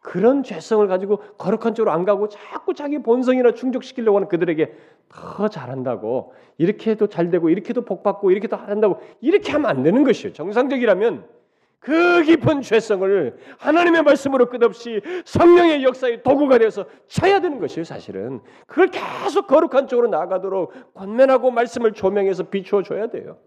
그런 0.00 0.42
죄성을 0.42 0.86
가지고 0.88 1.18
거룩한 1.38 1.74
쪽으로 1.74 1.92
안 1.92 2.04
가고 2.04 2.28
자꾸 2.28 2.74
자기 2.74 2.98
본성이나 2.98 3.52
충족시키려고 3.52 4.16
하는 4.16 4.28
그들에게 4.28 4.74
더 5.08 5.48
잘한다고 5.48 6.34
이렇게 6.56 6.90
해도 6.90 7.06
잘 7.06 7.30
되고 7.30 7.50
이렇게 7.50 7.68
해도 7.68 7.84
복 7.84 8.02
받고 8.02 8.32
이렇게 8.32 8.48
도 8.48 8.56
한다고 8.56 9.00
이렇게 9.20 9.52
하면 9.52 9.70
안 9.70 9.84
되는 9.84 10.02
것이에요. 10.02 10.32
정상적이라면 10.32 11.37
그 11.80 12.22
깊은 12.22 12.62
죄성을 12.62 13.38
하나님의 13.58 14.02
말씀으로 14.02 14.48
끝없이 14.48 15.00
성령의 15.24 15.84
역사의 15.84 16.22
도구가 16.22 16.58
되어서 16.58 16.86
쳐야 17.06 17.40
되는 17.40 17.60
것이에요, 17.60 17.84
사실은. 17.84 18.40
그걸 18.66 18.88
계속 18.88 19.46
거룩한 19.46 19.86
쪽으로 19.86 20.08
나아가도록 20.08 20.94
권면하고 20.94 21.50
말씀을 21.50 21.92
조명해서 21.92 22.44
비추어 22.44 22.82
줘야 22.82 23.06
돼요. 23.06 23.38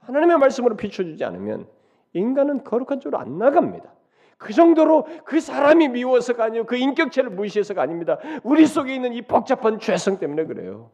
하나님의 0.00 0.38
말씀으로 0.38 0.76
비춰 0.76 1.02
주지 1.02 1.24
않으면 1.24 1.66
인간은 2.12 2.64
거룩한 2.64 3.00
쪽으로 3.00 3.18
안 3.18 3.38
나갑니다. 3.38 3.92
그 4.36 4.52
정도로 4.52 5.06
그 5.24 5.40
사람이 5.40 5.88
미워서가 5.88 6.44
아니고 6.44 6.66
그 6.66 6.76
인격체를 6.76 7.30
무시해서가 7.30 7.82
아닙니다. 7.82 8.18
우리 8.42 8.66
속에 8.66 8.94
있는 8.94 9.12
이 9.12 9.22
복잡한 9.22 9.78
죄성 9.78 10.18
때문에 10.18 10.44
그래요. 10.46 10.90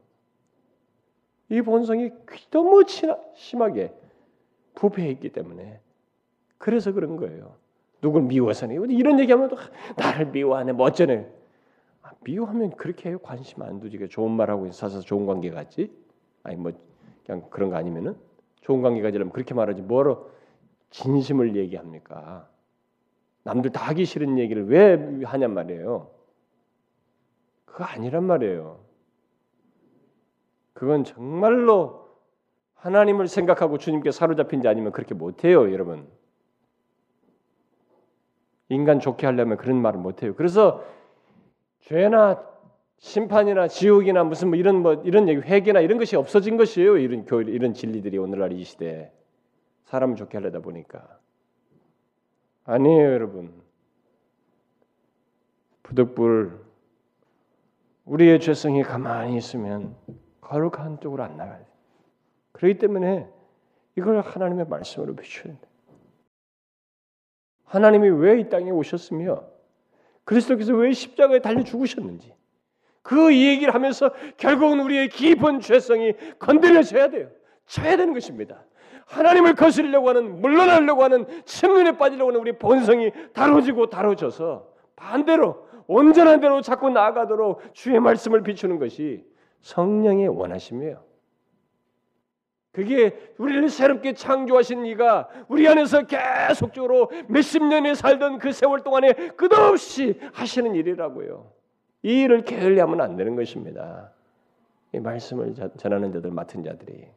이 1.48 1.62
본성이 1.62 2.10
너무 2.50 2.84
심하게 3.34 3.92
부패해 4.74 5.10
있기 5.10 5.30
때문에 5.30 5.80
그래서 6.66 6.90
그런 6.90 7.16
거예요. 7.16 7.54
누굴 8.00 8.22
미워서는 8.22 8.90
이런 8.90 9.20
얘기하면 9.20 9.50
또 9.50 9.56
나를 9.96 10.26
미워하네 10.32 10.72
뭐 10.72 10.86
어쩌네. 10.86 11.32
아, 12.02 12.10
미워하면 12.24 12.70
그렇게 12.70 13.08
해요. 13.08 13.20
관심 13.20 13.62
안 13.62 13.78
두지. 13.78 14.08
좋은 14.08 14.32
말하고 14.32 14.66
있어서 14.66 14.98
좋은 14.98 15.26
관계 15.26 15.52
같지? 15.52 15.96
아니 16.42 16.56
뭐 16.56 16.72
그냥 17.24 17.48
그런 17.50 17.70
거 17.70 17.76
아니면은 17.76 18.16
좋은 18.62 18.82
관계 18.82 19.00
가지려면 19.00 19.32
그렇게 19.32 19.54
말하지 19.54 19.82
뭐로 19.82 20.28
진심을 20.90 21.54
얘기합니까? 21.54 22.48
남들 23.44 23.70
다 23.70 23.88
하기 23.90 24.04
싫은 24.04 24.36
얘기를 24.36 24.66
왜 24.66 25.22
하냔 25.22 25.54
말이에요. 25.54 26.10
그거 27.64 27.84
아니란 27.84 28.24
말이에요. 28.24 28.80
그건 30.72 31.04
정말로 31.04 32.08
하나님을 32.74 33.28
생각하고 33.28 33.78
주님께 33.78 34.10
사로잡힌 34.10 34.62
지 34.62 34.66
아니면 34.66 34.90
그렇게 34.90 35.14
못해요, 35.14 35.72
여러분. 35.72 36.15
인간 38.68 39.00
좋게 39.00 39.26
하려면 39.26 39.56
그런 39.58 39.80
말을 39.80 40.00
못 40.00 40.22
해요. 40.22 40.34
그래서 40.36 40.84
죄나 41.80 42.42
심판이나 42.98 43.68
지옥이나 43.68 44.24
무슨 44.24 44.48
뭐 44.48 44.56
이런 44.56 44.82
뭐 44.82 44.94
이런 45.04 45.28
얘기 45.28 45.40
회개나 45.40 45.80
이런 45.80 45.98
것이 45.98 46.16
없어진 46.16 46.56
것이에요. 46.56 46.98
이런 46.98 47.24
교 47.24 47.42
이런 47.42 47.74
진리들이 47.74 48.18
오늘날 48.18 48.52
이 48.52 48.64
시대에 48.64 49.10
사람을 49.84 50.16
좋게 50.16 50.38
하려다 50.38 50.60
보니까 50.60 51.18
아니에요, 52.64 53.12
여러분. 53.12 53.52
부득불 55.84 56.64
우리의 58.06 58.40
죄성이 58.40 58.82
가만히 58.82 59.36
있으면 59.36 59.94
거룩한 60.40 61.00
쪽으로 61.00 61.22
안 61.22 61.36
나가요. 61.36 61.64
그렇기 62.52 62.78
때문에 62.78 63.28
이걸 63.96 64.20
하나님의 64.20 64.66
말씀으로 64.66 65.14
비추는 65.14 65.58
다 65.60 65.68
하나님이 67.66 68.08
왜 68.08 68.40
이 68.40 68.48
땅에 68.48 68.70
오셨으며 68.70 69.44
그리스도께서 70.24 70.74
왜 70.74 70.92
십자가에 70.92 71.40
달려 71.40 71.62
죽으셨는지 71.62 72.34
그 73.02 73.32
얘기를 73.34 73.72
하면서 73.74 74.10
결국은 74.36 74.80
우리의 74.80 75.08
깊은 75.10 75.60
죄성이 75.60 76.12
건드려져야 76.38 77.08
돼요. 77.10 77.28
쳐야 77.66 77.96
되는 77.96 78.12
것입니다. 78.12 78.64
하나님을 79.06 79.54
거스르려고 79.54 80.08
하는 80.08 80.40
물러나려고 80.40 81.04
하는 81.04 81.26
침륜에 81.44 81.96
빠지려고 81.96 82.30
하는 82.30 82.40
우리 82.40 82.52
본성이 82.58 83.12
다뤄지고 83.32 83.86
다뤄져서 83.90 84.66
반대로 84.96 85.66
온전한 85.86 86.40
대로 86.40 86.60
자꾸 86.60 86.90
나아가도록 86.90 87.62
주의 87.72 88.00
말씀을 88.00 88.42
비추는 88.42 88.80
것이 88.80 89.24
성령의 89.60 90.26
원하심이에요. 90.28 91.00
그게 92.76 93.32
우리를 93.38 93.70
새롭게 93.70 94.12
창조하신 94.12 94.84
이가 94.84 95.30
우리 95.48 95.66
안에서 95.66 96.02
계속적으로 96.02 97.10
몇십 97.26 97.64
년에 97.64 97.94
살던 97.94 98.38
그 98.38 98.52
세월 98.52 98.82
동안에 98.82 99.14
끝없이 99.34 100.20
하시는 100.34 100.74
일이라고요. 100.74 101.50
이 102.02 102.20
일을 102.24 102.44
게을리하면 102.44 103.00
안 103.00 103.16
되는 103.16 103.34
것입니다. 103.34 104.12
이 104.92 105.00
말씀을 105.00 105.54
전하는 105.78 106.12
자들 106.12 106.30
맡은 106.30 106.64
자들이. 106.64 107.08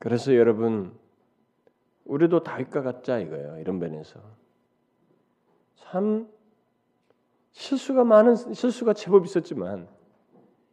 그래서 0.00 0.34
여러분 0.34 0.92
우리도 2.06 2.42
다윗과 2.42 2.82
같자 2.82 3.20
이거예요. 3.20 3.58
이런 3.60 3.78
면에서 3.78 4.18
참 5.76 6.28
실수가 7.52 8.02
많은 8.02 8.34
실수가 8.34 8.94
제법 8.94 9.26
있었지만 9.26 9.86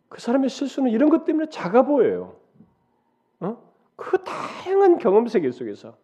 그 0.10 0.22
사람의 0.22 0.50
실수는 0.50 0.92
이런 0.92 1.10
것 1.10 1.26
때문에 1.26 1.50
작아 1.50 1.84
보여요. 1.84 2.36
어? 3.40 3.58
그 3.96 4.24
다양한 4.24 5.00
경험 5.00 5.28
세계 5.28 5.52
속에서 5.52 5.98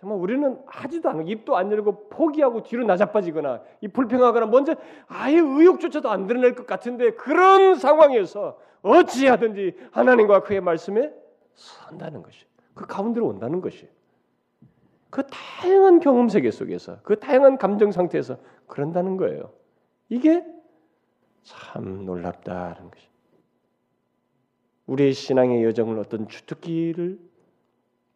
정말 0.00 0.18
우리는 0.18 0.58
하지도 0.66 1.10
않고 1.10 1.22
입도 1.22 1.56
안 1.56 1.70
열고 1.70 2.08
포기하고 2.08 2.62
뒤로 2.62 2.84
나자빠지거나 2.84 3.62
이 3.82 3.88
불평하거나 3.88 4.46
먼저 4.46 4.74
아예 5.06 5.38
의욕조차도 5.38 6.10
안 6.10 6.26
드러낼 6.26 6.54
것 6.54 6.66
같은데 6.66 7.10
그런 7.12 7.74
상황에서 7.74 8.58
어찌하든지 8.82 9.76
하나님과 9.90 10.42
그의 10.42 10.62
말씀에 10.62 11.12
선다는 11.54 12.22
것이 12.22 12.46
그 12.72 12.86
가운데로 12.86 13.26
온다는 13.26 13.60
것이 13.60 13.88
그 15.10 15.22
다양한 15.26 16.00
경험 16.00 16.30
세계 16.30 16.50
속에서 16.50 16.98
그 17.02 17.18
다양한 17.18 17.58
감정 17.58 17.92
상태에서 17.92 18.38
그런다는 18.66 19.18
거예요. 19.18 19.52
이게 20.08 20.44
참 21.42 22.04
놀랍다는 22.04 22.90
것이. 22.90 23.08
우리의 24.86 25.12
신앙의 25.12 25.64
여정을 25.64 25.98
어떤 25.98 26.28
주특기를 26.28 27.18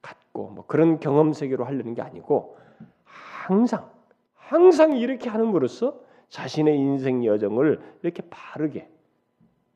갖고 0.03 0.51
뭐 0.51 0.67
그런 0.67 0.99
경험 0.99 1.33
세계로 1.33 1.65
하려는 1.65 1.95
게 1.95 2.03
아니고 2.03 2.59
항상 3.05 3.91
항상 4.35 4.97
이렇게 4.97 5.29
함으로써 5.29 6.01
자신의 6.29 6.77
인생 6.77 7.25
여정을 7.25 7.81
이렇게 8.03 8.23
바르게 8.29 8.91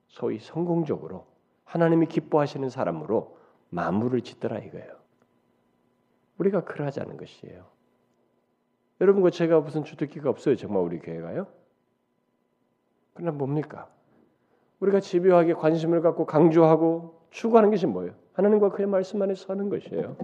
소위 0.09 0.39
성공적으로 0.39 1.27
하나님이 1.65 2.07
기뻐하시는 2.07 2.69
사람으로 2.69 3.39
마무리를 3.71 4.23
짓더라 4.23 4.59
이거예요. 4.59 4.99
우리가 6.39 6.65
그러하자는 6.65 7.17
것이에요. 7.17 7.67
여러분 9.01 9.23
그 9.23 9.31
제가 9.31 9.61
무슨 9.61 9.85
주특기가 9.85 10.29
없어요 10.31 10.57
정말 10.57 10.83
우리 10.83 10.99
교회가요? 10.99 11.47
그러나 13.19 13.37
뭡니까? 13.37 13.89
우리가 14.79 15.01
집요하게 15.01 15.55
관심을 15.55 16.03
갖고 16.03 16.25
강조하고 16.25 17.21
추구하는 17.31 17.71
것이 17.71 17.87
뭐예요? 17.87 18.15
하나님과 18.33 18.71
그의 18.71 18.87
말씀 18.87 19.21
안에 19.21 19.35
서는 19.35 19.69
것이에요. 19.71 20.17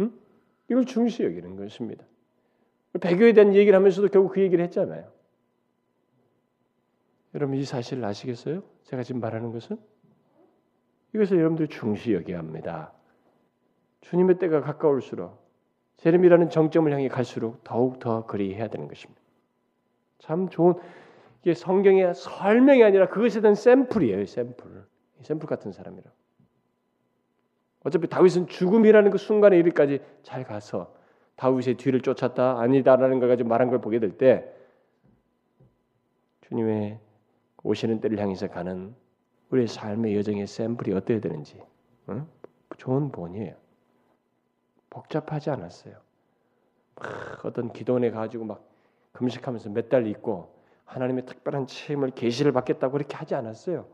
응? 0.00 0.12
이걸 0.68 0.84
중시 0.84 1.22
여기는 1.22 1.54
것입니다. 1.54 2.04
배교에 3.00 3.34
대한 3.34 3.54
얘기를 3.54 3.76
하면서도 3.78 4.08
결국 4.08 4.32
그 4.32 4.40
얘기를 4.40 4.64
했잖아요. 4.64 5.08
여러분 7.36 7.56
이 7.56 7.64
사실을 7.64 8.04
아시겠어요? 8.04 8.64
제가 8.82 9.04
지금 9.04 9.20
말하는 9.20 9.52
것은 9.52 9.76
이것을 11.14 11.38
여러분들이 11.38 11.68
중시 11.68 12.14
여겨야 12.14 12.38
합니다. 12.38 12.92
주님의 14.00 14.38
때가 14.40 14.60
가까울수록 14.60 15.38
재림이라는 15.98 16.50
정점을 16.50 16.92
향해 16.92 17.06
갈수록 17.06 17.62
더욱 17.62 18.00
더 18.00 18.26
그리 18.26 18.54
해야 18.56 18.66
되는 18.66 18.88
것입니다. 18.88 19.22
참 20.18 20.48
좋은 20.48 20.74
이게 21.44 21.52
성경의 21.52 22.14
설명이 22.14 22.82
아니라 22.82 23.06
그것에 23.08 23.42
대한 23.42 23.54
샘플이에요. 23.54 24.24
샘플. 24.24 24.86
샘플 25.20 25.46
같은 25.46 25.72
사람이라. 25.72 26.10
어차피 27.84 28.08
다윗은 28.08 28.46
죽음이라는 28.46 29.10
그 29.10 29.18
순간에 29.18 29.58
이르까지 29.58 30.00
잘 30.22 30.44
가서 30.44 30.94
다윗의 31.36 31.74
뒤를 31.76 32.00
쫓았다 32.00 32.60
아니다라는 32.60 33.20
걸 33.20 33.28
가지고 33.28 33.50
말한 33.50 33.68
걸 33.68 33.82
보게 33.82 33.98
될 33.98 34.16
때 34.16 34.50
주님의 36.42 36.98
오시는 37.62 38.00
때를 38.00 38.18
향해서 38.18 38.48
가는 38.48 38.94
우리의 39.50 39.68
삶의 39.68 40.16
여정의 40.16 40.46
샘플이 40.46 40.94
어때야 40.94 41.20
되는지 41.20 41.60
응? 42.08 42.26
좋은 42.78 43.12
본이에요. 43.12 43.54
복잡하지 44.88 45.50
않았어요. 45.50 45.96
막 46.94 47.44
어떤 47.44 47.70
기도원에 47.72 48.10
가지고 48.10 48.44
막 48.46 48.66
금식하면서 49.12 49.70
몇 49.70 49.90
달 49.90 50.06
있고 50.06 50.53
하나님의 50.84 51.26
특별한 51.26 51.66
체험을 51.66 52.10
계시를 52.10 52.52
받겠다고 52.52 52.92
그렇게 52.92 53.16
하지 53.16 53.34
않았어요. 53.34 53.86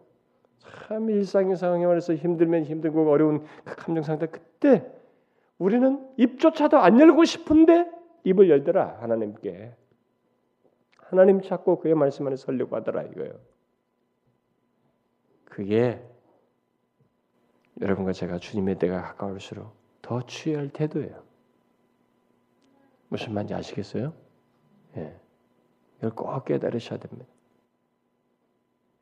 참 0.58 1.10
일상의 1.10 1.56
상황에서 1.56 2.14
힘들면 2.14 2.64
힘들고 2.64 3.10
어려운 3.10 3.44
그 3.64 3.76
감정 3.76 4.02
상태 4.02 4.26
그때 4.26 4.90
우리는 5.58 6.06
입조차도 6.16 6.78
안 6.78 7.00
열고 7.00 7.24
싶은데 7.24 7.90
입을 8.24 8.50
열더라 8.50 8.98
하나님께 9.00 9.74
하나님 10.96 11.40
찾고 11.40 11.80
그의 11.80 11.94
말씀 11.94 12.26
안에 12.26 12.36
설려고 12.36 12.76
하더라 12.76 13.02
이거예요. 13.02 13.34
그게 15.44 16.02
여러분과 17.80 18.12
제가 18.12 18.38
주님의 18.38 18.78
때가 18.78 19.02
가까울수록 19.02 19.74
더 20.02 20.22
취해야 20.26 20.60
할 20.60 20.68
태도예요. 20.68 21.22
무슨 23.08 23.34
말인지 23.34 23.54
아시겠어요? 23.54 24.12
예. 24.96 25.16
이걸 26.00 26.10
꼭 26.10 26.44
깨달으셔야 26.44 26.98
됩니다. 26.98 27.26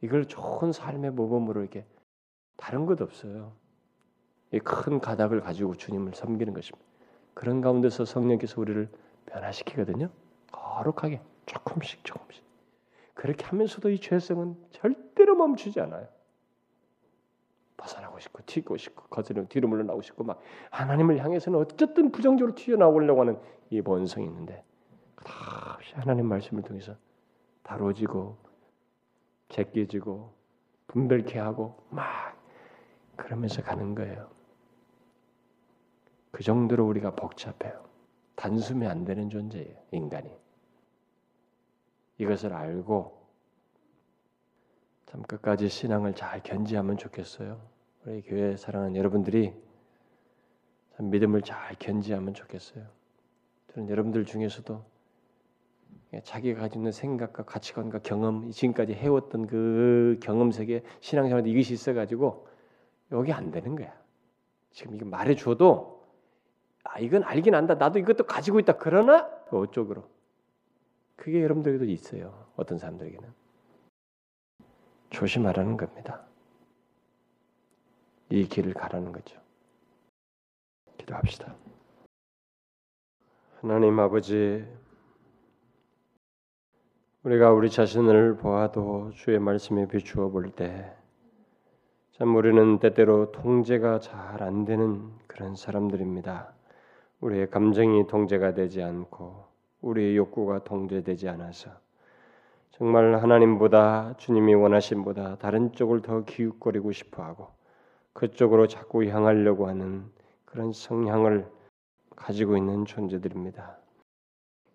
이걸 0.01 0.26
좋은 0.26 0.72
삶의 0.72 1.12
모범으로 1.12 1.61
이렇게 1.61 1.84
다른 2.57 2.86
것 2.86 3.01
없어요. 3.01 3.53
이 4.53 4.59
큰 4.61 4.99
가닥을 4.99 5.40
가지고 5.40 5.74
주님을 5.76 6.14
섬기는 6.14 6.55
것입니다. 6.55 6.84
그런 7.34 7.61
가운데서 7.61 8.05
성령께서 8.05 8.61
우리를 8.61 8.88
변화시키거든요. 9.26 10.11
거룩하게 10.51 11.20
조금씩 11.46 12.05
조금씩. 12.05 12.42
그렇게 13.14 13.44
하면서도 13.44 13.90
이 13.90 13.99
죄성은 14.01 14.57
절대로 14.70 15.36
멈추지 15.36 15.80
않아요. 15.80 16.09
벗어나고 17.76 18.18
싶고 18.18 18.42
튀고 18.46 18.76
싶고 18.76 19.05
거스려 19.09 19.44
뒤로 19.46 19.68
물러나고 19.68 20.03
싶고 20.03 20.24
막 20.24 20.40
하나님을 20.70 21.22
향해서는 21.22 21.59
어쨌든 21.61 22.11
부정적으로 22.11 22.55
튀어나오려고 22.55 23.20
하는 23.20 23.38
이 23.70 23.80
본성이 23.82 24.26
있는데 24.26 24.64
다 25.24 25.57
시 25.83 25.95
하나님 25.95 26.26
말씀을 26.26 26.62
통해서 26.62 26.97
다뤄지고 27.62 28.37
제껴지고 29.49 30.33
분별케 30.89 31.39
하고 31.39 31.83
막 31.91 32.37
그러면서 33.16 33.62
가는 33.62 33.95
거예요. 33.95 34.31
그 36.31 36.43
정도로 36.43 36.87
우리가 36.87 37.14
복잡해요. 37.14 37.89
단숨에 38.37 38.87
안 38.87 39.05
되는 39.05 39.29
존재예요, 39.29 39.76
인간이. 39.91 40.31
이것을 42.18 42.53
알고 42.53 43.18
참 45.07 45.22
끝까지 45.22 45.68
신앙을 45.68 46.14
잘 46.14 46.43
견지하면 46.43 46.97
좋겠어요. 46.97 47.61
우리 48.05 48.22
교회 48.22 48.57
사랑하는 48.57 48.97
여러분들이 48.97 49.55
참 50.97 51.11
믿음을 51.11 51.43
잘 51.43 51.74
견지하면 51.79 52.35
좋겠어요. 52.35 52.87
저는 53.72 53.89
여러분들 53.89 54.24
중에서도 54.24 54.85
자기가 56.24 56.61
가지고 56.61 56.80
있는 56.80 56.92
생각과 56.92 57.44
가치관과 57.44 57.98
경험, 58.00 58.50
지금까지 58.50 58.94
해왔던 58.94 59.46
그 59.46 60.18
경험 60.22 60.52
세계 60.52 60.82
신앙생활 61.00 61.46
이것이 61.46 61.74
있어가지고 61.74 62.46
여기 63.12 63.32
안 63.32 63.50
되는 63.50 63.76
거야. 63.76 63.92
지금 64.70 64.96
이거 64.96 65.04
말해줘도 65.04 66.06
아 66.84 66.98
이건 67.00 67.24
알긴 67.24 67.54
안다. 67.54 67.74
나도 67.74 67.98
이것도 67.98 68.24
가지고 68.24 68.59
있다. 68.61 68.78
그러나 68.78 69.28
어쪽으로 69.50 70.09
그게 71.16 71.42
여러분들에게도 71.42 71.90
있어요. 71.90 72.46
어떤 72.56 72.78
사람들에게는. 72.78 73.28
조심하라는 75.11 75.76
겁니다. 75.76 76.24
이 78.30 78.46
길을 78.46 78.74
가라는 78.74 79.12
거죠. 79.12 79.40
기도합시다. 80.98 81.54
하나님 83.61 83.98
아버지, 83.98 84.64
우리가 87.29 87.53
우리 87.53 87.68
자신을 87.68 88.39
보아도 88.39 89.11
주의 89.12 89.39
말씀에 89.39 89.87
비추어 89.87 90.31
볼 90.31 90.51
때, 90.51 90.91
참 92.12 92.35
우리는 92.35 92.79
때때로 92.79 93.33
통제가 93.33 93.99
잘 94.01 94.43
안 94.43 94.64
되는 94.64 95.11
그런 95.26 95.55
사람들입니다. 95.55 96.51
우리의 97.20 97.51
감정이 97.51 98.07
통제가 98.07 98.55
되지 98.55 98.83
않고 98.83 99.45
우리의 99.83 100.16
욕구가 100.16 100.64
통제되지 100.64 101.29
않아서 101.29 101.70
정말 102.70 103.16
하나님보다 103.20 104.14
주님이 104.16 104.55
원하신보다 104.55 105.37
다른 105.37 105.72
쪽을 105.72 106.01
더 106.01 106.24
기웃거리고 106.24 106.93
싶어하고 106.93 107.49
그쪽으로 108.14 108.68
자꾸 108.68 109.05
향하려고 109.05 109.68
하는 109.68 110.07
그런 110.47 110.72
성향을 110.72 111.47
가지고 112.16 112.57
있는 112.57 112.87
존재들입니다. 112.87 113.76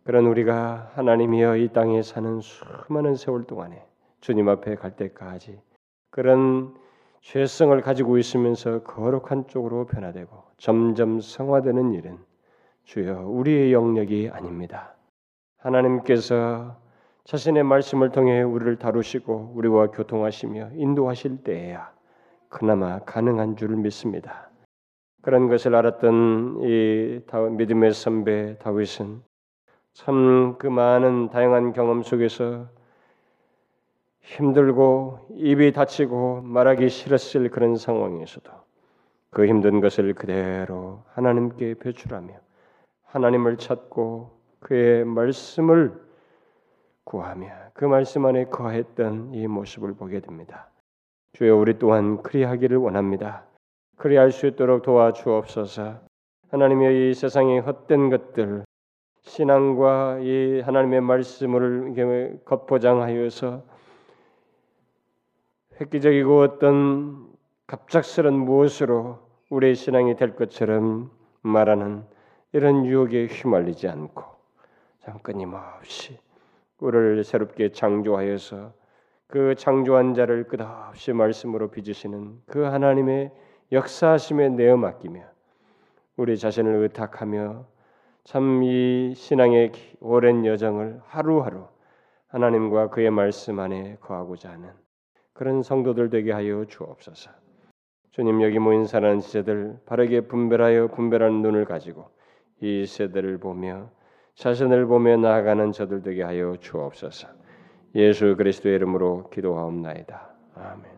그런 0.04 0.26
우리가 0.26 0.92
하나님이여 0.96 1.58
이 1.58 1.70
땅에 1.70 2.02
사는 2.02 2.42
수많은 2.42 3.16
세월 3.16 3.46
동안에 3.46 3.86
주님 4.20 4.50
앞에 4.50 4.76
갈 4.76 4.96
때까지 4.96 5.62
그런 6.10 6.76
죄성을 7.22 7.80
가지고 7.82 8.18
있으면서 8.18 8.84
거룩한 8.84 9.48
쪽으로 9.48 9.86
변화되고 9.86 10.44
점점 10.58 11.22
성화되는 11.22 11.94
일은 11.94 12.18
주여 12.84 13.28
우리의 13.28 13.72
영역이 13.72 14.30
아닙니다. 14.34 14.94
하나님께서 15.60 16.78
자신의 17.24 17.64
말씀을 17.64 18.12
통해 18.12 18.42
우리를 18.42 18.78
다루시고 18.78 19.54
우리와 19.56 19.88
교통하시며 19.88 20.72
인도하실 20.76 21.44
때에야 21.46 21.94
그나마 22.50 23.00
가능한 23.00 23.56
줄 23.56 23.70
믿습니다. 23.78 24.50
그런 25.22 25.48
것을 25.48 25.74
알았던 25.74 26.60
이 26.64 27.22
믿음의 27.58 27.94
선배 27.94 28.58
다윗은 28.60 29.22
참 29.94 30.58
그 30.58 30.68
많은 30.68 31.30
다양한 31.30 31.74
경험 31.74 32.02
속에서 32.04 32.68
힘들고 34.22 35.28
입이 35.32 35.72
다치고 35.74 36.42
말하기 36.42 36.90
싫었을 36.90 37.50
그런 37.50 37.76
상황에서도 37.76 38.52
그 39.30 39.46
힘든 39.48 39.82
것을 39.82 40.14
그대로 40.14 41.04
하나님께 41.14 41.76
배출하며 41.76 42.34
하나님을 43.06 43.58
찾고 43.58 44.32
그의 44.60 45.06
말씀을 45.06 46.02
구하며 47.04 47.52
그 47.74 47.86
말씀 47.86 48.26
안에 48.26 48.46
거했던 48.46 49.34
이 49.34 49.48
모습을 49.48 49.94
보게 49.94 50.22
됩니다. 50.22 50.70
주여 51.34 51.56
우리 51.56 51.78
또한 51.78 52.22
그리하기를 52.24 52.78
원합니다. 52.78 53.46
그리할 53.98 54.32
수 54.32 54.48
있도록 54.48 54.84
도와주옵소서. 54.84 56.00
하나님의 56.50 57.12
이 57.12 57.14
세상의 57.14 57.62
헛된 57.62 58.10
것들 58.10 58.64
신앙과 59.24 60.20
이 60.22 60.62
하나님의 60.62 61.02
말씀을 61.02 62.42
겉포장하여서 62.46 63.64
획기적이고 65.80 66.42
어떤 66.42 67.28
갑작스런 67.66 68.34
무엇으로 68.34 69.20
우리의 69.50 69.76
신앙이 69.76 70.16
될 70.16 70.36
것처럼 70.36 71.10
말하는 71.42 72.04
이런 72.52 72.86
유혹에 72.86 73.26
휘말리지 73.26 73.88
않고 73.88 74.24
참 75.00 75.20
끊임없이 75.20 76.20
우리를 76.80 77.24
새롭게 77.24 77.72
창조하여서 77.72 78.74
그 79.28 79.56
창조한 79.56 80.14
자를 80.14 80.48
끝없이 80.48 81.14
말씀으로 81.14 81.72
빚으시는 81.72 82.42
그 82.46 82.62
하나님의 82.62 83.32
역사하심에 83.72 84.50
내어 84.50 84.78
맡기며 84.78 85.24
우리 86.18 86.38
자신을 86.38 86.76
의탁하며 86.84 87.66
참 88.26 88.64
이 88.64 89.14
신앙의 89.16 89.74
오랜 90.00 90.46
여정을 90.46 91.02
하루하루 91.06 91.68
하나님과 92.30 92.90
그의 92.90 93.12
말씀 93.12 93.60
안에 93.60 93.98
거하고자 94.00 94.50
하는 94.50 94.70
그런 95.34 95.62
성도들 95.62 96.10
되게 96.10 96.32
하여 96.32 96.66
주옵소서. 96.66 97.32
주님 98.12 98.42
여기 98.42 98.60
모인 98.60 98.86
사랑하는 98.86 99.20
지체들 99.22 99.80
바르게 99.86 100.22
분별하여 100.28 100.88
분별하는 100.88 101.42
눈을 101.42 101.66
가지고 101.66 102.12
이 102.62 102.86
세대를 102.86 103.40
보며 103.40 103.90
자신을 104.36 104.86
보며 104.86 105.18
나아가는 105.18 105.72
저들 105.72 106.02
되게 106.02 106.24
하여 106.24 106.56
주옵소서. 106.56 107.28
예수 107.96 108.36
그리스도의 108.38 108.76
이름으로 108.76 109.30
기도하옵나이다. 109.32 110.34
아멘. 110.56 110.93